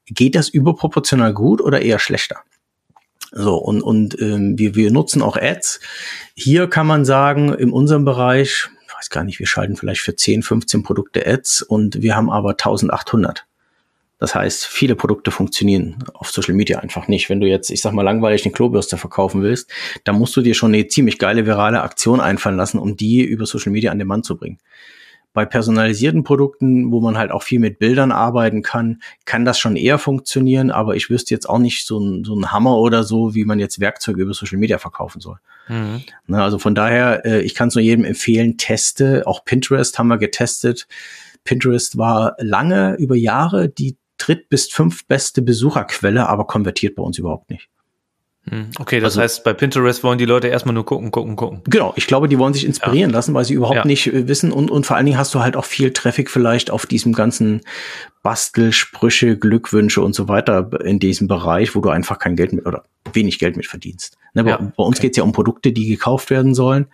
[0.06, 2.36] geht das überproportional gut oder eher schlechter?
[3.33, 5.81] So, und, und ähm, wir, wir nutzen auch Ads.
[6.35, 10.43] Hier kann man sagen, in unserem Bereich, weiß gar nicht, wir schalten vielleicht für 10,
[10.43, 13.47] 15 Produkte Ads und wir haben aber 1800.
[14.18, 17.31] Das heißt, viele Produkte funktionieren auf Social Media einfach nicht.
[17.31, 19.70] Wenn du jetzt, ich sag mal, langweilig eine Klobürste verkaufen willst,
[20.05, 23.47] dann musst du dir schon eine ziemlich geile virale Aktion einfallen lassen, um die über
[23.47, 24.59] Social Media an den Mann zu bringen.
[25.33, 29.76] Bei personalisierten Produkten, wo man halt auch viel mit Bildern arbeiten kann, kann das schon
[29.76, 33.35] eher funktionieren, aber ich wüsste jetzt auch nicht so ein, so ein Hammer oder so,
[33.35, 35.37] wie man jetzt Werkzeuge über Social Media verkaufen soll.
[35.68, 36.03] Mhm.
[36.26, 39.26] Na, also von daher, äh, ich kann es nur jedem empfehlen, teste.
[39.26, 40.89] Auch Pinterest haben wir getestet.
[41.45, 47.18] Pinterest war lange über Jahre die dritt- bis fünf beste Besucherquelle, aber konvertiert bei uns
[47.18, 47.68] überhaupt nicht.
[48.51, 51.62] Hm, okay, das also, heißt, bei Pinterest wollen die Leute erstmal nur gucken, gucken, gucken.
[51.66, 53.16] Genau, ich glaube, die wollen sich inspirieren ja.
[53.16, 53.84] lassen, weil sie überhaupt ja.
[53.84, 56.72] nicht äh, wissen und, und vor allen Dingen hast du halt auch viel Traffic vielleicht
[56.72, 57.61] auf diesem ganzen
[58.24, 62.82] Bastelsprüche, Glückwünsche und so weiter in diesem Bereich, wo du einfach kein Geld mit oder
[63.12, 64.18] wenig Geld mit verdienst.
[64.34, 65.07] Ne, ja, bei, bei, uns okay.
[65.07, 66.88] geht's ja um Produkte, die gekauft werden sollen.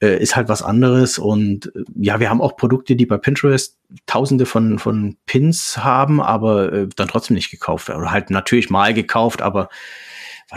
[0.00, 1.18] Äh, ist halt was anderes.
[1.18, 3.76] Und äh, ja, wir haben auch Produkte, die bei Pinterest
[4.06, 8.00] tausende von, von Pins haben, aber äh, dann trotzdem nicht gekauft werden.
[8.00, 9.68] Oder halt natürlich mal gekauft, aber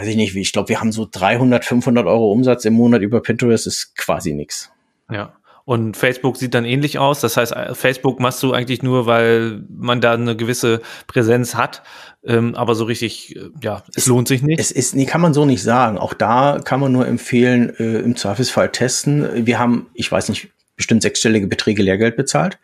[0.00, 3.02] weiß ich nicht, wie ich glaube, wir haben so 300, 500 Euro Umsatz im Monat
[3.02, 4.70] über Pinterest, ist quasi nix.
[5.10, 5.34] Ja.
[5.66, 7.20] Und Facebook sieht dann ähnlich aus.
[7.20, 11.82] Das heißt, äh, Facebook machst du eigentlich nur, weil man da eine gewisse Präsenz hat.
[12.24, 14.58] Ähm, aber so richtig, äh, ja, es, es, lohnt sich nicht.
[14.58, 15.98] Es ist, nee, kann man so nicht sagen.
[15.98, 19.46] Auch da kann man nur empfehlen, äh, im Zweifelsfall testen.
[19.46, 22.58] Wir haben, ich weiß nicht, bestimmt sechsstellige Beträge Lehrgeld bezahlt.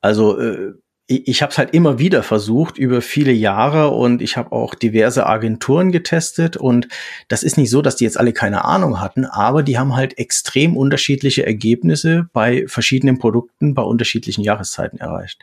[0.00, 0.74] Also äh,
[1.08, 4.74] ich, ich habe es halt immer wieder versucht über viele Jahre und ich habe auch
[4.74, 6.86] diverse Agenturen getestet und
[7.26, 10.18] das ist nicht so, dass die jetzt alle keine Ahnung hatten, aber die haben halt
[10.18, 15.40] extrem unterschiedliche Ergebnisse bei verschiedenen Produkten bei unterschiedlichen Jahreszeiten erreicht.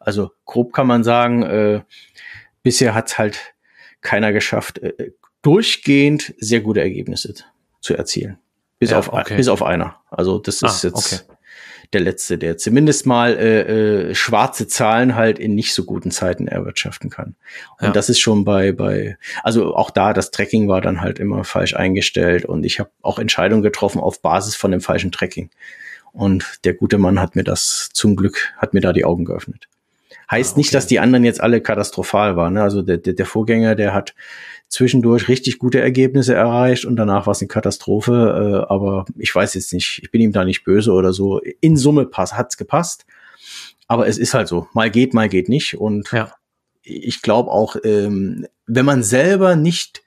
[0.00, 1.80] Also grob kann man sagen, äh,
[2.62, 3.54] bisher hat halt
[4.02, 7.34] keiner geschafft, äh, durchgehend sehr gute Ergebnisse
[7.80, 8.38] zu erzielen.
[8.78, 9.36] Bis, ja, auf, okay.
[9.36, 10.00] bis auf einer.
[10.10, 11.35] Also das ist ah, jetzt okay
[11.92, 16.48] der letzte, der zumindest mal äh, äh, schwarze Zahlen halt in nicht so guten Zeiten
[16.48, 17.36] erwirtschaften kann.
[17.78, 17.90] Und ja.
[17.92, 21.74] das ist schon bei bei also auch da das Tracking war dann halt immer falsch
[21.74, 25.50] eingestellt und ich habe auch Entscheidungen getroffen auf Basis von dem falschen Tracking.
[26.12, 29.68] Und der gute Mann hat mir das zum Glück hat mir da die Augen geöffnet.
[30.30, 30.60] Heißt ah, okay.
[30.60, 32.54] nicht, dass die anderen jetzt alle katastrophal waren.
[32.54, 32.62] Ne?
[32.62, 34.14] Also der, der, der Vorgänger, der hat
[34.68, 38.64] zwischendurch richtig gute Ergebnisse erreicht und danach war es eine Katastrophe.
[38.66, 41.40] Äh, aber ich weiß jetzt nicht, ich bin ihm da nicht böse oder so.
[41.60, 43.06] In Summe pass, hat's gepasst.
[43.86, 44.66] Aber es ist halt so.
[44.72, 45.78] Mal geht, mal geht nicht.
[45.78, 46.32] Und ja.
[46.82, 50.02] ich glaube auch, ähm, wenn man selber nicht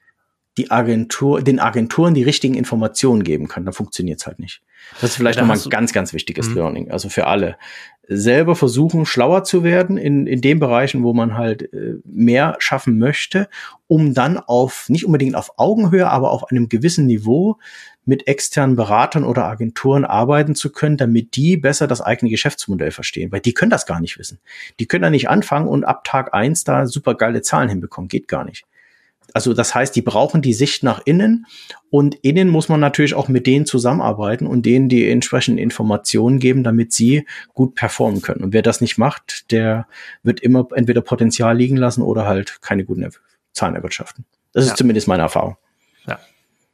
[0.58, 4.60] die Agentur, den Agenturen die richtigen Informationen geben kann, dann funktioniert's halt nicht.
[5.00, 6.54] Das ist vielleicht ja, nochmal ein ganz, ganz wichtiges mhm.
[6.56, 6.90] Learning.
[6.90, 7.56] Also für alle
[8.12, 12.98] selber versuchen, schlauer zu werden in, in den Bereichen, wo man halt äh, mehr schaffen
[12.98, 13.48] möchte,
[13.86, 17.58] um dann auf, nicht unbedingt auf Augenhöhe, aber auf einem gewissen Niveau
[18.04, 23.30] mit externen Beratern oder Agenturen arbeiten zu können, damit die besser das eigene Geschäftsmodell verstehen.
[23.30, 24.40] Weil die können das gar nicht wissen.
[24.80, 28.08] Die können da nicht anfangen und ab Tag eins da super geile Zahlen hinbekommen.
[28.08, 28.64] Geht gar nicht
[29.34, 31.46] also das heißt, die brauchen die Sicht nach innen
[31.90, 36.64] und innen muss man natürlich auch mit denen zusammenarbeiten und denen die entsprechenden Informationen geben,
[36.64, 38.42] damit sie gut performen können.
[38.44, 39.86] Und wer das nicht macht, der
[40.22, 43.08] wird immer entweder Potenzial liegen lassen oder halt keine guten
[43.52, 44.24] Zahlen erwirtschaften.
[44.52, 44.72] Das ja.
[44.72, 45.56] ist zumindest meine Erfahrung.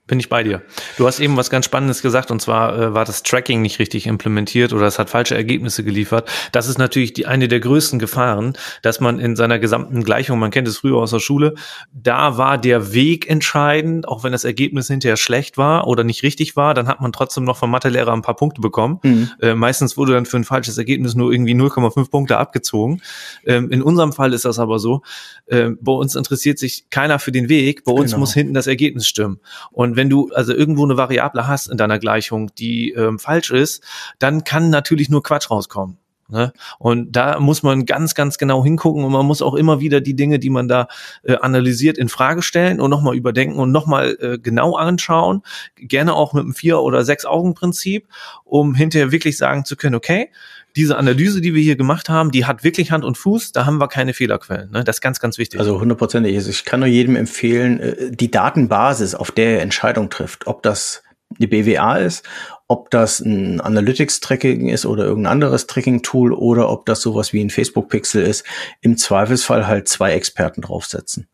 [0.07, 0.63] Bin ich bei dir.
[0.99, 4.07] Du hast eben was ganz Spannendes gesagt und zwar äh, war das Tracking nicht richtig
[4.07, 6.29] implementiert oder es hat falsche Ergebnisse geliefert.
[6.53, 10.53] Das ist natürlich die eine der größten Gefahren, dass man in seiner gesamten Gleichung, man
[10.53, 11.55] kennt es früher aus der Schule,
[11.93, 16.55] da war der Weg entscheidend, auch wenn das Ergebnis hinterher schlecht war oder nicht richtig
[16.55, 19.01] war, dann hat man trotzdem noch vom Mathelehrer ein paar Punkte bekommen.
[19.03, 19.31] Mhm.
[19.41, 23.03] Äh, meistens wurde dann für ein falsches Ergebnis nur irgendwie 0,5 Punkte abgezogen.
[23.45, 25.03] Ähm, in unserem Fall ist das aber so,
[25.47, 28.21] äh, bei uns interessiert sich keiner für den Weg, bei uns genau.
[28.21, 29.41] muss hinten das Ergebnis stimmen.
[29.73, 33.83] Und wenn du also irgendwo eine Variable hast in deiner Gleichung, die ähm, falsch ist,
[34.19, 35.99] dann kann natürlich nur Quatsch rauskommen.
[36.29, 36.53] Ne?
[36.79, 40.17] Und da muss man ganz, ganz genau hingucken und man muss auch immer wieder die
[40.17, 40.89] Dinge, die man da
[41.23, 45.43] äh, analysiert, in Frage stellen und nochmal überdenken und nochmal äh, genau anschauen.
[45.77, 48.09] Gerne auch mit einem Vier- oder Sechs-Augen-Prinzip,
[48.45, 50.31] um hinterher wirklich sagen zu können, okay,
[50.77, 53.79] diese Analyse, die wir hier gemacht haben, die hat wirklich Hand und Fuß, da haben
[53.79, 54.71] wir keine Fehlerquellen.
[54.71, 54.85] Ne?
[54.85, 55.59] Das ist ganz, ganz wichtig.
[55.59, 56.37] Also hundertprozentig.
[56.37, 60.63] Also ich kann nur jedem empfehlen, äh, die Datenbasis, auf der er Entscheidung trifft, ob
[60.63, 61.03] das
[61.39, 62.25] die BWA ist,
[62.69, 67.51] ob das ein Analytics-Tracking ist oder irgendein anderes Tracking-Tool oder ob das sowas wie ein
[67.51, 68.45] Facebook-Pixel ist,
[68.81, 71.27] im Zweifelsfall halt zwei Experten draufsetzen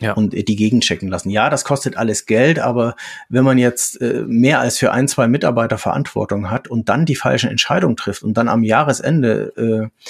[0.00, 0.12] ja.
[0.12, 1.30] und die Gegend checken lassen.
[1.30, 2.96] Ja, das kostet alles Geld, aber
[3.28, 7.16] wenn man jetzt äh, mehr als für ein, zwei Mitarbeiter Verantwortung hat und dann die
[7.16, 10.04] falschen Entscheidungen trifft und dann am Jahresende äh,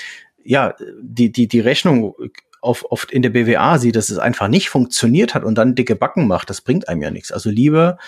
[0.44, 2.14] ja die die die Rechnung
[2.60, 5.94] auf, oft in der BWA sieht, dass es einfach nicht funktioniert hat und dann dicke
[5.94, 7.30] Backen macht, das bringt einem ja nichts.
[7.32, 7.98] Also lieber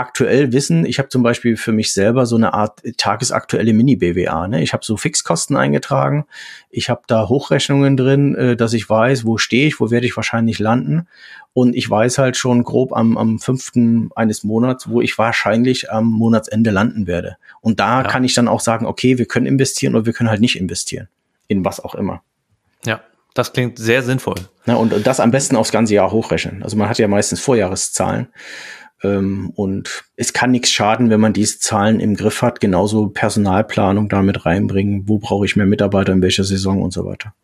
[0.00, 4.48] aktuell wissen, ich habe zum Beispiel für mich selber so eine Art tagesaktuelle Mini-BWA.
[4.48, 4.62] Ne?
[4.62, 6.24] Ich habe so Fixkosten eingetragen,
[6.70, 10.16] ich habe da Hochrechnungen drin, äh, dass ich weiß, wo stehe ich, wo werde ich
[10.16, 11.06] wahrscheinlich landen.
[11.52, 16.06] Und ich weiß halt schon grob am, am fünften eines Monats, wo ich wahrscheinlich am
[16.06, 17.36] Monatsende landen werde.
[17.60, 18.08] Und da ja.
[18.08, 21.08] kann ich dann auch sagen, okay, wir können investieren oder wir können halt nicht investieren.
[21.46, 22.22] In was auch immer.
[22.86, 23.00] Ja,
[23.34, 24.36] das klingt sehr sinnvoll.
[24.66, 26.62] Ja, und, und das am besten aufs ganze Jahr hochrechnen.
[26.62, 28.28] Also man hat ja meistens Vorjahreszahlen.
[29.02, 32.60] Ähm, und es kann nichts schaden, wenn man diese Zahlen im Griff hat.
[32.60, 35.08] Genauso Personalplanung damit reinbringen.
[35.08, 37.34] Wo brauche ich mehr Mitarbeiter in welcher Saison und so weiter.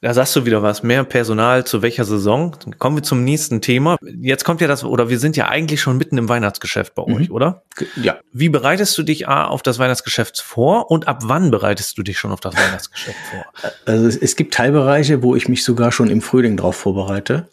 [0.00, 2.56] Da sagst du wieder was, mehr Personal zu welcher Saison.
[2.64, 3.96] Dann kommen wir zum nächsten Thema.
[4.20, 7.14] Jetzt kommt ja das, oder wir sind ja eigentlich schon mitten im Weihnachtsgeschäft bei mhm.
[7.14, 7.62] euch, oder?
[8.00, 8.18] Ja.
[8.32, 12.18] Wie bereitest du dich A, auf das Weihnachtsgeschäft vor und ab wann bereitest du dich
[12.18, 13.44] schon auf das Weihnachtsgeschäft vor?
[13.86, 17.48] Also es, es gibt Teilbereiche, wo ich mich sogar schon im Frühling drauf vorbereite.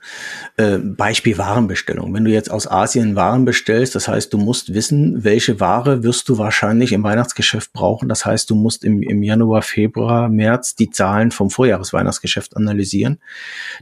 [0.58, 2.14] Äh, Beispiel Warenbestellung.
[2.14, 6.30] Wenn du jetzt aus Asien Waren bestellst, das heißt, du musst wissen, welche Ware wirst
[6.30, 8.10] du wahrscheinlich im Weihnachtsgeschäft brauchen.
[8.10, 12.16] Das heißt, du musst im, im Januar, Februar, März die Zahlen vom Vorjahresweihnachtsgeschäft
[12.55, 13.20] analysieren.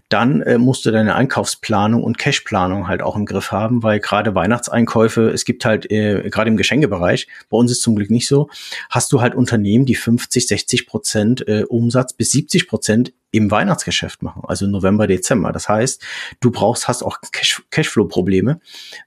[0.09, 4.35] Dann äh, musst du deine Einkaufsplanung und Cashplanung halt auch im Griff haben, weil gerade
[4.35, 8.49] Weihnachtseinkäufe, es gibt halt äh, gerade im Geschenkebereich, bei uns ist zum Glück nicht so,
[8.89, 14.23] hast du halt Unternehmen, die 50, 60 Prozent äh, Umsatz bis 70 Prozent im Weihnachtsgeschäft
[14.23, 15.51] machen, also November, Dezember.
[15.51, 16.01] Das heißt,
[16.39, 18.59] du brauchst, hast auch Cash, Cashflow-Probleme,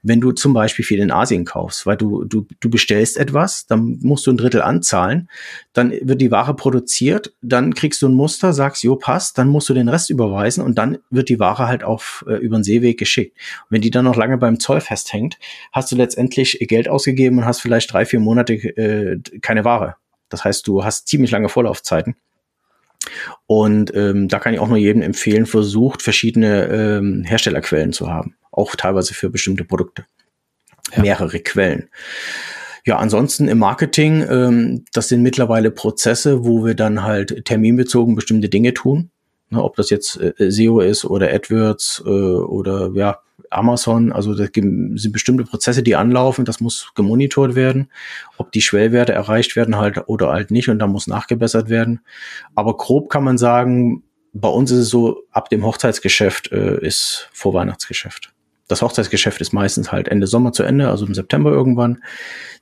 [0.03, 3.97] wenn du zum Beispiel viel in Asien kaufst, weil du, du, du bestellst etwas, dann
[4.01, 5.29] musst du ein Drittel anzahlen,
[5.73, 9.67] dann wird die Ware produziert, dann kriegst du ein Muster, sagst, jo, passt, dann musst
[9.69, 12.99] du den Rest überweisen und dann wird die Ware halt auf äh, über den Seeweg
[12.99, 13.35] geschickt.
[13.63, 15.39] Und wenn die dann noch lange beim Zoll festhängt,
[15.71, 19.95] hast du letztendlich Geld ausgegeben und hast vielleicht drei, vier Monate äh, keine Ware.
[20.29, 22.15] Das heißt, du hast ziemlich lange Vorlaufzeiten.
[23.47, 28.35] Und ähm, da kann ich auch nur jedem empfehlen, versucht verschiedene ähm, Herstellerquellen zu haben,
[28.51, 30.05] auch teilweise für bestimmte Produkte.
[30.95, 31.01] Ja.
[31.01, 31.89] Mehrere Quellen.
[32.85, 38.49] Ja, ansonsten im Marketing, ähm, das sind mittlerweile Prozesse, wo wir dann halt terminbezogen bestimmte
[38.49, 39.11] Dinge tun.
[39.51, 43.19] Ne, ob das jetzt äh, SEO ist oder AdWords äh, oder ja,
[43.49, 47.89] Amazon, also da sind bestimmte Prozesse, die anlaufen, das muss gemonitort werden,
[48.37, 52.01] ob die Schwellwerte erreicht werden halt oder halt nicht und da muss nachgebessert werden.
[52.53, 57.29] Aber grob kann man sagen, bei uns ist es so, ab dem Hochzeitsgeschäft äh, ist
[57.33, 58.31] Vorweihnachtsgeschäft.
[58.69, 62.03] Das Hochzeitsgeschäft ist meistens halt Ende Sommer zu Ende, also im September irgendwann.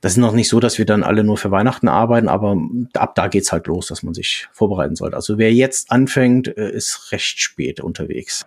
[0.00, 2.56] Das ist noch nicht so, dass wir dann alle nur für Weihnachten arbeiten, aber
[2.94, 5.16] ab da geht's halt los, dass man sich vorbereiten sollte.
[5.16, 8.46] Also wer jetzt anfängt, äh, ist recht spät unterwegs.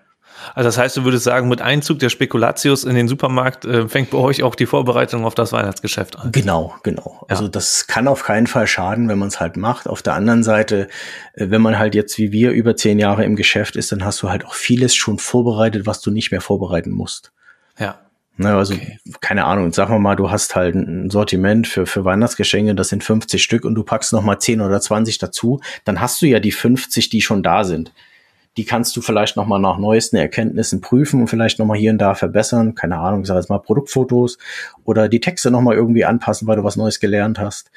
[0.55, 4.09] Also das heißt, du würdest sagen, mit Einzug der Spekulatius in den Supermarkt äh, fängt
[4.09, 6.31] bei euch auch die Vorbereitung auf das Weihnachtsgeschäft an.
[6.31, 7.17] Genau, genau.
[7.21, 7.35] Ja.
[7.35, 9.87] Also das kann auf keinen Fall schaden, wenn man es halt macht.
[9.87, 10.87] Auf der anderen Seite,
[11.33, 14.21] äh, wenn man halt jetzt wie wir über zehn Jahre im Geschäft ist, dann hast
[14.23, 17.31] du halt auch vieles schon vorbereitet, was du nicht mehr vorbereiten musst.
[17.81, 17.99] Ja.
[18.37, 18.97] Na, also, okay.
[19.19, 23.03] keine Ahnung, sagen wir mal, du hast halt ein Sortiment für, für Weihnachtsgeschenke, das sind
[23.03, 26.39] 50 Stück und du packst noch mal 10 oder 20 dazu, dann hast du ja
[26.39, 27.91] die 50, die schon da sind
[28.57, 32.15] die kannst du vielleicht nochmal nach neuesten Erkenntnissen prüfen und vielleicht nochmal hier und da
[32.15, 32.75] verbessern.
[32.75, 34.37] Keine Ahnung, ich sage jetzt mal Produktfotos
[34.83, 37.71] oder die Texte nochmal irgendwie anpassen, weil du was Neues gelernt hast.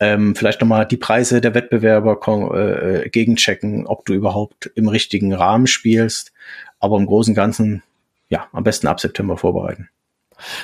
[0.00, 2.18] Ähm, vielleicht nochmal die Preise der Wettbewerber
[2.54, 6.32] äh, gegenchecken, ob du überhaupt im richtigen Rahmen spielst.
[6.78, 7.82] Aber im Großen und Ganzen,
[8.28, 9.88] ja, am besten ab September vorbereiten.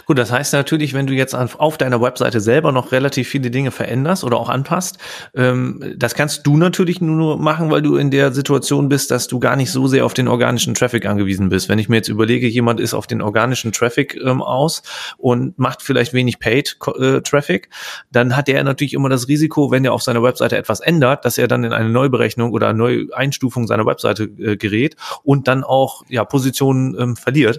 [0.06, 3.70] Gut, das heißt natürlich, wenn du jetzt auf deiner Webseite selber noch relativ viele Dinge
[3.70, 4.98] veränderst oder auch anpasst,
[5.34, 9.38] ähm, das kannst du natürlich nur machen, weil du in der Situation bist, dass du
[9.38, 11.68] gar nicht so sehr auf den organischen Traffic angewiesen bist.
[11.68, 14.82] Wenn ich mir jetzt überlege, jemand ist auf den organischen Traffic ähm, aus
[15.16, 17.68] und macht vielleicht wenig Paid äh, Traffic,
[18.12, 21.38] dann hat er natürlich immer das Risiko, wenn er auf seiner Webseite etwas ändert, dass
[21.38, 26.24] er dann in eine Neuberechnung oder Neueinstufung seiner Webseite äh, gerät und dann auch ja
[26.24, 27.58] Positionen ähm, verliert.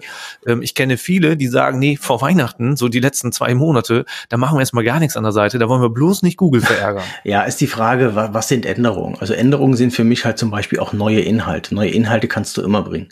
[0.60, 4.56] Ich kenne viele, die sagen, nee, vor Weihnachten, so die letzten zwei Monate, da machen
[4.56, 7.04] wir erstmal gar nichts an der Seite, da wollen wir bloß nicht Google verärgern.
[7.24, 9.18] ja, ist die Frage, was sind Änderungen?
[9.20, 11.74] Also Änderungen sind für mich halt zum Beispiel auch neue Inhalte.
[11.74, 13.08] Neue Inhalte kannst du immer bringen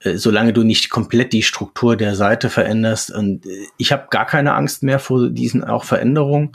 [0.00, 3.10] äh, solange du nicht komplett die Struktur der Seite veränderst.
[3.10, 6.52] Und äh, ich habe gar keine Angst mehr vor diesen auch Veränderungen,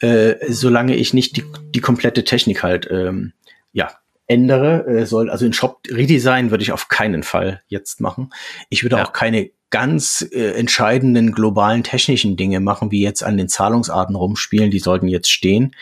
[0.00, 1.44] äh, solange ich nicht die,
[1.74, 3.32] die komplette Technik halt ähm,
[3.72, 3.90] ja
[4.26, 4.86] ändere.
[4.86, 8.30] Äh, soll also in Shop Redesign würde ich auf keinen Fall jetzt machen.
[8.68, 9.04] Ich würde ja.
[9.04, 14.70] auch keine ganz äh, entscheidenden globalen technischen Dinge machen, wie jetzt an den Zahlungsarten rumspielen,
[14.70, 15.74] die sollten jetzt stehen.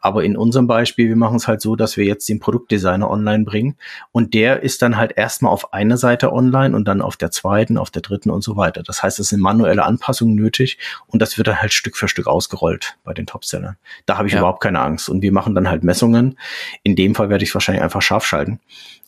[0.00, 3.44] Aber in unserem Beispiel, wir machen es halt so, dass wir jetzt den Produktdesigner online
[3.44, 3.76] bringen
[4.12, 7.78] und der ist dann halt erstmal auf einer Seite online und dann auf der zweiten,
[7.78, 8.84] auf der dritten und so weiter.
[8.84, 10.78] Das heißt, es sind manuelle Anpassungen nötig
[11.08, 13.76] und das wird dann halt Stück für Stück ausgerollt bei den Topsellern.
[14.06, 14.38] Da habe ich ja.
[14.38, 16.38] überhaupt keine Angst und wir machen dann halt Messungen.
[16.84, 18.60] In dem Fall werde ich es wahrscheinlich einfach scharf schalten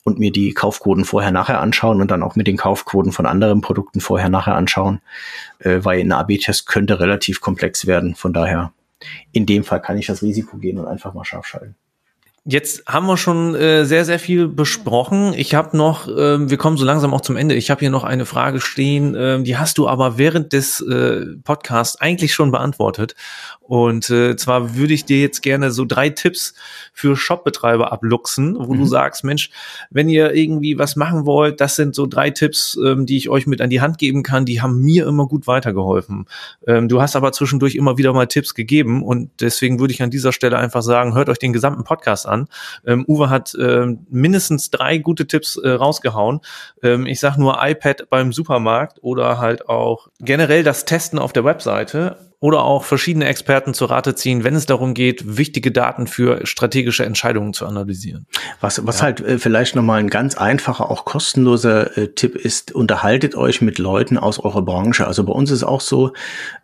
[0.05, 4.01] und mir die Kaufquoten vorher-nachher anschauen und dann auch mit den Kaufquoten von anderen Produkten
[4.01, 5.01] vorher-nachher anschauen,
[5.59, 8.15] äh, weil ein AB-Test könnte relativ komplex werden.
[8.15, 8.73] Von daher,
[9.33, 11.75] in dem Fall kann ich das Risiko gehen und einfach mal scharf schalten.
[12.47, 15.33] Jetzt haben wir schon äh, sehr, sehr viel besprochen.
[15.35, 17.55] Ich habe noch, äh, wir kommen so langsam auch zum Ende.
[17.55, 21.25] Ich habe hier noch eine Frage stehen, äh, die hast du aber während des äh,
[21.43, 23.15] Podcasts eigentlich schon beantwortet.
[23.67, 26.53] Und äh, zwar würde ich dir jetzt gerne so drei Tipps
[26.93, 28.81] für Shopbetreiber abluchsen, wo mhm.
[28.81, 29.49] du sagst, Mensch,
[29.89, 33.47] wenn ihr irgendwie was machen wollt, das sind so drei Tipps, ähm, die ich euch
[33.47, 34.45] mit an die Hand geben kann.
[34.45, 36.27] Die haben mir immer gut weitergeholfen.
[36.67, 40.11] Ähm, du hast aber zwischendurch immer wieder mal Tipps gegeben und deswegen würde ich an
[40.11, 42.34] dieser Stelle einfach sagen, hört euch den gesamten Podcast an.
[42.87, 46.41] Ähm, Uwe hat ähm, mindestens drei gute Tipps äh, rausgehauen.
[46.83, 51.45] Ähm, ich sage nur iPad beim Supermarkt oder halt auch generell das Testen auf der
[51.45, 56.45] Webseite oder auch verschiedene Experten zu Rate ziehen, wenn es darum geht, wichtige Daten für
[56.45, 58.27] strategische Entscheidungen zu analysieren.
[58.61, 59.05] Was, was ja.
[59.05, 63.79] halt äh, vielleicht nochmal ein ganz einfacher, auch kostenloser äh, Tipp ist, unterhaltet euch mit
[63.79, 65.07] Leuten aus eurer Branche.
[65.07, 66.13] Also bei uns ist auch so,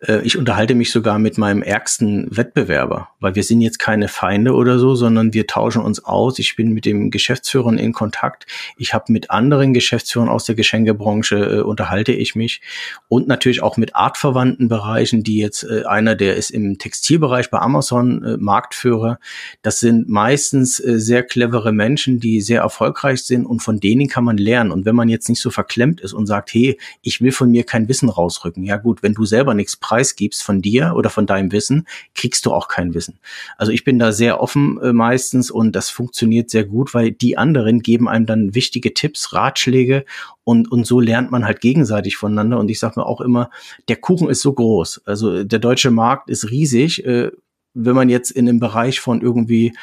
[0.01, 4.53] äh, ich unterhalte mich sogar mit meinem ärgsten Wettbewerber, weil wir sind jetzt keine Feinde
[4.53, 6.37] oder so, sondern wir tauschen uns aus.
[6.37, 8.45] Ich bin mit dem Geschäftsführer in Kontakt.
[8.77, 12.61] Ich habe mit anderen Geschäftsführern aus der Geschenkebranche äh, unterhalte ich mich
[13.07, 17.59] und natürlich auch mit artverwandten Bereichen, die jetzt äh, einer, der ist im Textilbereich bei
[17.59, 19.19] Amazon äh, Marktführer.
[19.61, 24.23] Das sind meistens äh, sehr clevere Menschen, die sehr erfolgreich sind und von denen kann
[24.23, 24.71] man lernen.
[24.71, 27.63] Und wenn man jetzt nicht so verklemmt ist und sagt, hey, ich will von mir
[27.63, 28.63] kein Wissen rausrücken.
[28.63, 32.51] Ja gut, wenn du selber nichts preisgibst von dir oder von deinem Wissen, kriegst du
[32.51, 33.19] auch kein Wissen.
[33.57, 37.37] Also ich bin da sehr offen äh, meistens und das funktioniert sehr gut, weil die
[37.37, 40.05] anderen geben einem dann wichtige Tipps, Ratschläge
[40.43, 42.57] und, und so lernt man halt gegenseitig voneinander.
[42.57, 43.49] Und ich sage mir auch immer,
[43.87, 45.01] der Kuchen ist so groß.
[45.05, 47.05] Also der deutsche Markt ist riesig.
[47.05, 47.31] Äh,
[47.73, 49.73] wenn man jetzt in dem Bereich von irgendwie,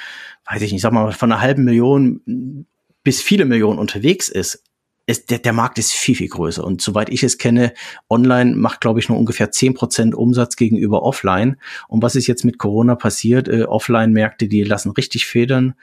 [0.51, 2.67] weiß ich nicht, sag mal, von einer halben Million
[3.03, 4.63] bis viele Millionen unterwegs ist,
[5.07, 6.63] ist der, der Markt ist viel, viel größer.
[6.63, 7.73] Und soweit ich es kenne,
[8.11, 11.57] online macht, glaube ich, nur ungefähr zehn Prozent Umsatz gegenüber offline.
[11.89, 13.49] Und was ist jetzt mit Corona passiert?
[13.49, 15.75] Äh, Offline-Märkte, die lassen richtig federn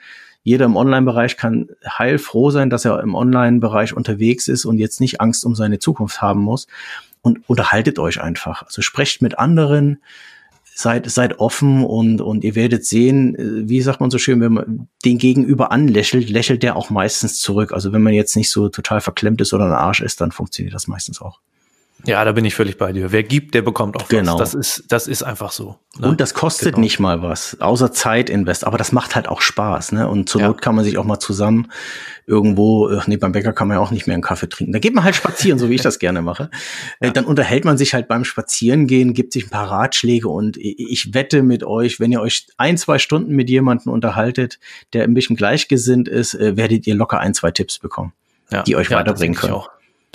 [0.46, 5.20] jeder im Online-Bereich kann heilfroh sein, dass er im Online-Bereich unterwegs ist und jetzt nicht
[5.20, 6.68] Angst um seine Zukunft haben muss.
[7.26, 8.62] Und unterhaltet euch einfach.
[8.62, 9.98] Also sprecht mit anderen,
[10.76, 14.52] seid, seid offen und, und ihr werdet sehen, äh, wie sagt man so schön, wenn
[14.52, 17.72] man den Gegenüber anlächelt, lächelt der auch meistens zurück.
[17.72, 20.72] Also wenn man jetzt nicht so total verklemmt ist oder ein Arsch ist, dann funktioniert
[20.72, 21.40] das meistens auch.
[22.06, 23.12] Ja, da bin ich völlig bei dir.
[23.12, 24.38] Wer gibt, der bekommt auch genau.
[24.38, 24.52] was.
[24.52, 25.76] Das ist, das ist einfach so.
[25.98, 26.08] Ne?
[26.08, 26.80] Und das kostet genau.
[26.80, 28.64] nicht mal was, außer Zeit invest.
[28.64, 30.08] Aber das macht halt auch Spaß, ne?
[30.08, 30.48] Und zur ja.
[30.48, 31.68] Not kann man sich auch mal zusammen
[32.26, 34.72] irgendwo, ach nee, beim Bäcker kann man ja auch nicht mehr einen Kaffee trinken.
[34.72, 36.50] Da geht man halt spazieren, so wie ich das gerne mache.
[37.00, 37.10] Ja.
[37.10, 41.42] Dann unterhält man sich halt beim Spazierengehen, gibt sich ein paar Ratschläge und ich wette
[41.42, 44.58] mit euch, wenn ihr euch ein, zwei Stunden mit jemandem unterhaltet,
[44.92, 48.12] der ein bisschen gleichgesinnt ist, äh, werdet ihr locker ein, zwei Tipps bekommen,
[48.50, 48.62] ja.
[48.62, 49.60] die euch weiterbringen können.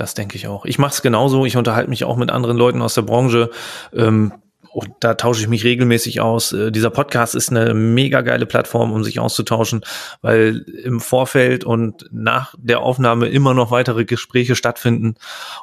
[0.02, 0.66] Das denke ich auch.
[0.66, 1.46] Ich mache es genauso.
[1.46, 3.52] Ich unterhalte mich auch mit anderen Leuten aus der Branche.
[3.94, 4.34] Ähm,
[4.74, 6.54] und da tausche ich mich regelmäßig aus.
[6.54, 9.82] Äh, dieser Podcast ist eine mega geile Plattform, um sich auszutauschen,
[10.24, 15.18] weil im Vorfeld und nach der Aufnahme immer noch weitere Gespräche stattfinden.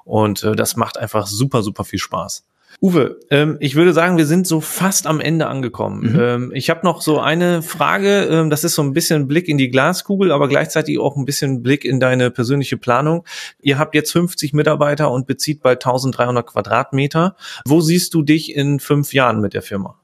[0.04, 2.44] Und äh, das macht einfach super, super viel Spaß.
[2.80, 6.12] Uwe, ähm, ich würde sagen, wir sind so fast am Ende angekommen.
[6.12, 6.20] Mhm.
[6.20, 9.58] Ähm, ich habe noch so eine Frage, ähm, das ist so ein bisschen Blick in
[9.58, 13.24] die Glaskugel, aber gleichzeitig auch ein bisschen Blick in deine persönliche Planung.
[13.60, 17.34] Ihr habt jetzt 50 Mitarbeiter und bezieht bald 1300 Quadratmeter.
[17.66, 19.98] Wo siehst du dich in fünf Jahren mit der Firma?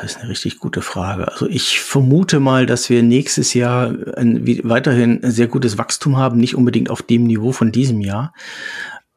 [0.00, 1.26] Das ist eine richtig gute Frage.
[1.26, 6.38] Also ich vermute mal, dass wir nächstes Jahr ein, weiterhin ein sehr gutes Wachstum haben,
[6.38, 8.32] nicht unbedingt auf dem Niveau von diesem Jahr.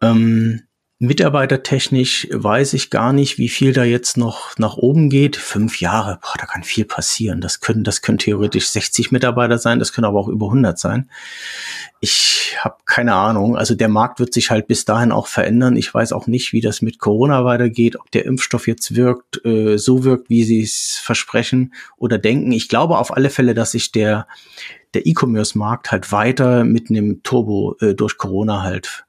[0.01, 0.61] Ähm,
[0.99, 5.35] Mitarbeitertechnisch weiß ich gar nicht, wie viel da jetzt noch nach oben geht.
[5.35, 7.39] Fünf Jahre, boah, da kann viel passieren.
[7.39, 11.07] Das können, das können theoretisch 60 Mitarbeiter sein, das können aber auch über 100 sein.
[11.99, 13.55] Ich habe keine Ahnung.
[13.55, 15.75] Also der Markt wird sich halt bis dahin auch verändern.
[15.75, 19.77] Ich weiß auch nicht, wie das mit Corona weitergeht, ob der Impfstoff jetzt wirkt, äh,
[19.77, 22.51] so wirkt, wie sie es versprechen oder denken.
[22.51, 24.25] Ich glaube auf alle Fälle, dass sich der
[24.93, 29.05] der E-Commerce-Markt halt weiter mit einem Turbo äh, durch Corona halt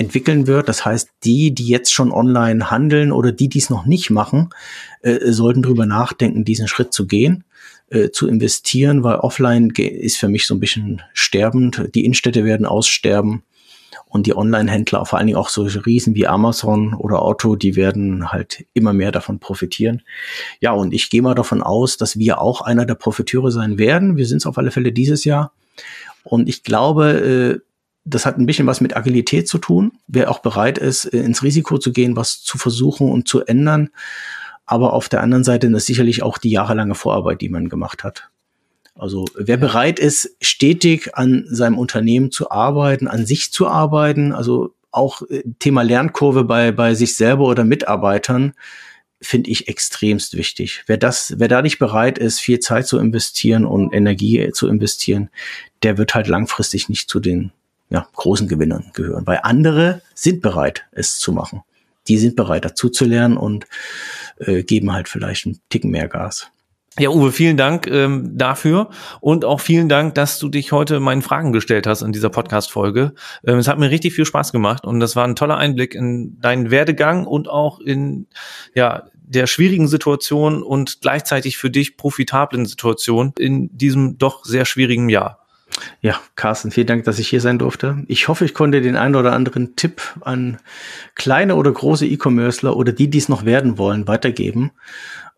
[0.00, 0.68] entwickeln wird.
[0.68, 4.48] Das heißt, die, die jetzt schon online handeln oder die, die es noch nicht machen,
[5.02, 7.44] äh, sollten drüber nachdenken, diesen Schritt zu gehen,
[7.90, 11.90] äh, zu investieren, weil offline ist für mich so ein bisschen sterbend.
[11.94, 13.42] Die Innenstädte werden aussterben
[14.06, 18.32] und die Online-Händler, vor allen Dingen auch so Riesen wie Amazon oder Otto, die werden
[18.32, 20.02] halt immer mehr davon profitieren.
[20.60, 24.16] Ja, und ich gehe mal davon aus, dass wir auch einer der Profiteure sein werden.
[24.16, 25.52] Wir sind es auf alle Fälle dieses Jahr.
[26.24, 27.69] Und ich glaube, äh,
[28.04, 29.92] das hat ein bisschen was mit Agilität zu tun.
[30.06, 33.90] Wer auch bereit ist, äh, ins Risiko zu gehen, was zu versuchen und zu ändern.
[34.66, 38.30] Aber auf der anderen Seite ist sicherlich auch die jahrelange Vorarbeit, die man gemacht hat.
[38.94, 44.74] Also wer bereit ist, stetig an seinem Unternehmen zu arbeiten, an sich zu arbeiten, also
[44.90, 48.54] auch äh, Thema Lernkurve bei, bei sich selber oder Mitarbeitern,
[49.22, 50.84] finde ich extremst wichtig.
[50.86, 55.28] Wer das, wer da nicht bereit ist, viel Zeit zu investieren und Energie zu investieren,
[55.82, 57.52] der wird halt langfristig nicht zu den
[57.90, 61.62] ja, großen Gewinnern gehören, weil andere sind bereit, es zu machen.
[62.08, 63.66] Die sind bereit, dazu zu lernen und
[64.38, 66.50] äh, geben halt vielleicht einen Ticken mehr Gas.
[66.98, 71.22] Ja, Uwe, vielen Dank ähm, dafür und auch vielen Dank, dass du dich heute meinen
[71.22, 73.14] Fragen gestellt hast in dieser Podcast-Folge.
[73.46, 76.40] Ähm, es hat mir richtig viel Spaß gemacht und das war ein toller Einblick in
[76.40, 78.26] deinen Werdegang und auch in
[78.74, 85.08] ja der schwierigen Situation und gleichzeitig für dich profitablen Situation in diesem doch sehr schwierigen
[85.08, 85.39] Jahr.
[86.00, 88.04] Ja, Carsten, vielen Dank, dass ich hier sein durfte.
[88.08, 90.58] Ich hoffe, ich konnte den einen oder anderen Tipp an
[91.14, 94.72] kleine oder große E-Commercer oder die, die es noch werden wollen, weitergeben.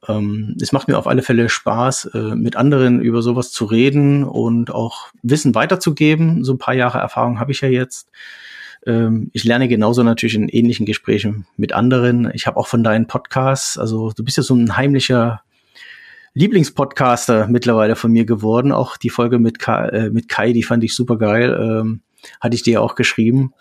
[0.09, 4.25] Ähm, es macht mir auf alle Fälle Spaß, äh, mit anderen über sowas zu reden
[4.25, 6.45] und auch Wissen weiterzugeben.
[6.45, 8.09] So ein paar Jahre Erfahrung habe ich ja jetzt.
[8.85, 12.31] Ähm, ich lerne genauso natürlich in ähnlichen Gesprächen mit anderen.
[12.35, 15.43] Ich habe auch von deinen Podcasts, also du bist ja so ein heimlicher
[16.35, 18.73] Lieblingspodcaster mittlerweile von mir geworden.
[18.73, 21.59] Auch die Folge mit Kai, äh, mit Kai die fand ich super geil.
[21.61, 22.03] Ähm,
[22.41, 23.53] hatte ich dir auch geschrieben.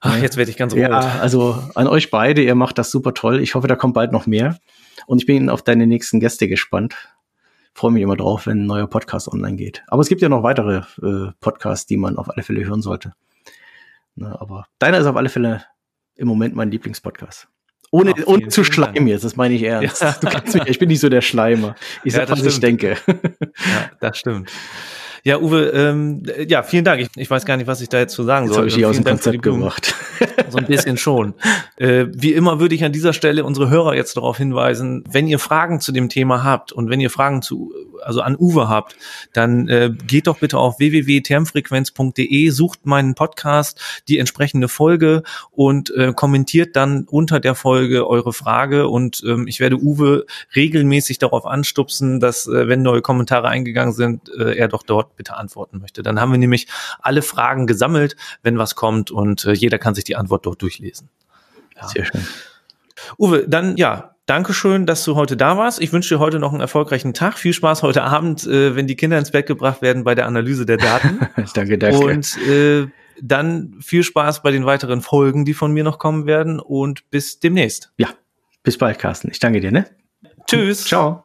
[0.00, 0.80] Ach, jetzt werde ich ganz rot.
[0.80, 3.40] Ja, also an euch beide, ihr macht das super toll.
[3.40, 4.58] Ich hoffe, da kommt bald noch mehr.
[5.06, 6.94] Und ich bin auf deine nächsten Gäste gespannt.
[7.74, 9.82] Freue mich immer drauf, wenn ein neuer Podcast online geht.
[9.88, 13.14] Aber es gibt ja noch weitere äh, Podcasts, die man auf alle Fälle hören sollte.
[14.14, 15.64] Na, aber deiner ist auf alle Fälle
[16.14, 17.48] im Moment mein Lieblingspodcast.
[17.94, 20.02] Ohne, Ach, ohne zu schleimen jetzt, das meine ich ernst.
[20.02, 20.16] Ja.
[20.20, 21.76] Du kannst mich, ich bin nicht so der Schleimer.
[22.02, 22.54] Ich sag, ja, was stimmt.
[22.54, 22.96] ich denke.
[23.06, 24.50] Ja, das stimmt.
[25.26, 27.00] Ja, Uwe, ähm, ja, vielen Dank.
[27.00, 28.64] Ich, ich weiß gar nicht, was ich da jetzt zu sagen jetzt soll.
[28.64, 29.94] Jetzt habe ich hier aus dem Konzept gemacht.
[30.50, 31.34] So ein bisschen schon.
[31.76, 35.40] Äh, wie immer würde ich an dieser Stelle unsere Hörer jetzt darauf hinweisen, wenn ihr
[35.40, 37.72] Fragen zu dem Thema habt und wenn ihr Fragen zu,
[38.04, 38.94] also an Uwe habt,
[39.32, 46.12] dann äh, geht doch bitte auf www.termfrequenz.de, sucht meinen Podcast, die entsprechende Folge und äh,
[46.14, 52.20] kommentiert dann unter der Folge eure Frage und ähm, ich werde Uwe regelmäßig darauf anstupsen,
[52.20, 56.02] dass äh, wenn neue Kommentare eingegangen sind, äh, er doch dort bitte antworten möchte.
[56.02, 56.66] Dann haben wir nämlich
[57.00, 61.08] alle Fragen gesammelt, wenn was kommt und äh, jeder kann sich die Antwort dort durchlesen.
[61.76, 61.88] Ja.
[61.88, 62.26] Sehr schön.
[63.18, 65.82] Uwe, dann ja, Dankeschön, dass du heute da warst.
[65.82, 67.36] Ich wünsche dir heute noch einen erfolgreichen Tag.
[67.36, 70.64] Viel Spaß heute Abend, äh, wenn die Kinder ins Bett gebracht werden bei der Analyse
[70.64, 71.20] der Daten.
[71.54, 71.98] danke, danke.
[71.98, 72.86] Und äh,
[73.20, 76.58] dann viel Spaß bei den weiteren Folgen, die von mir noch kommen werden.
[76.58, 77.92] Und bis demnächst.
[77.98, 78.08] Ja,
[78.62, 79.30] bis bald, Carsten.
[79.30, 79.84] Ich danke dir, ne?
[80.46, 80.86] Tschüss.
[80.86, 81.22] Ciao.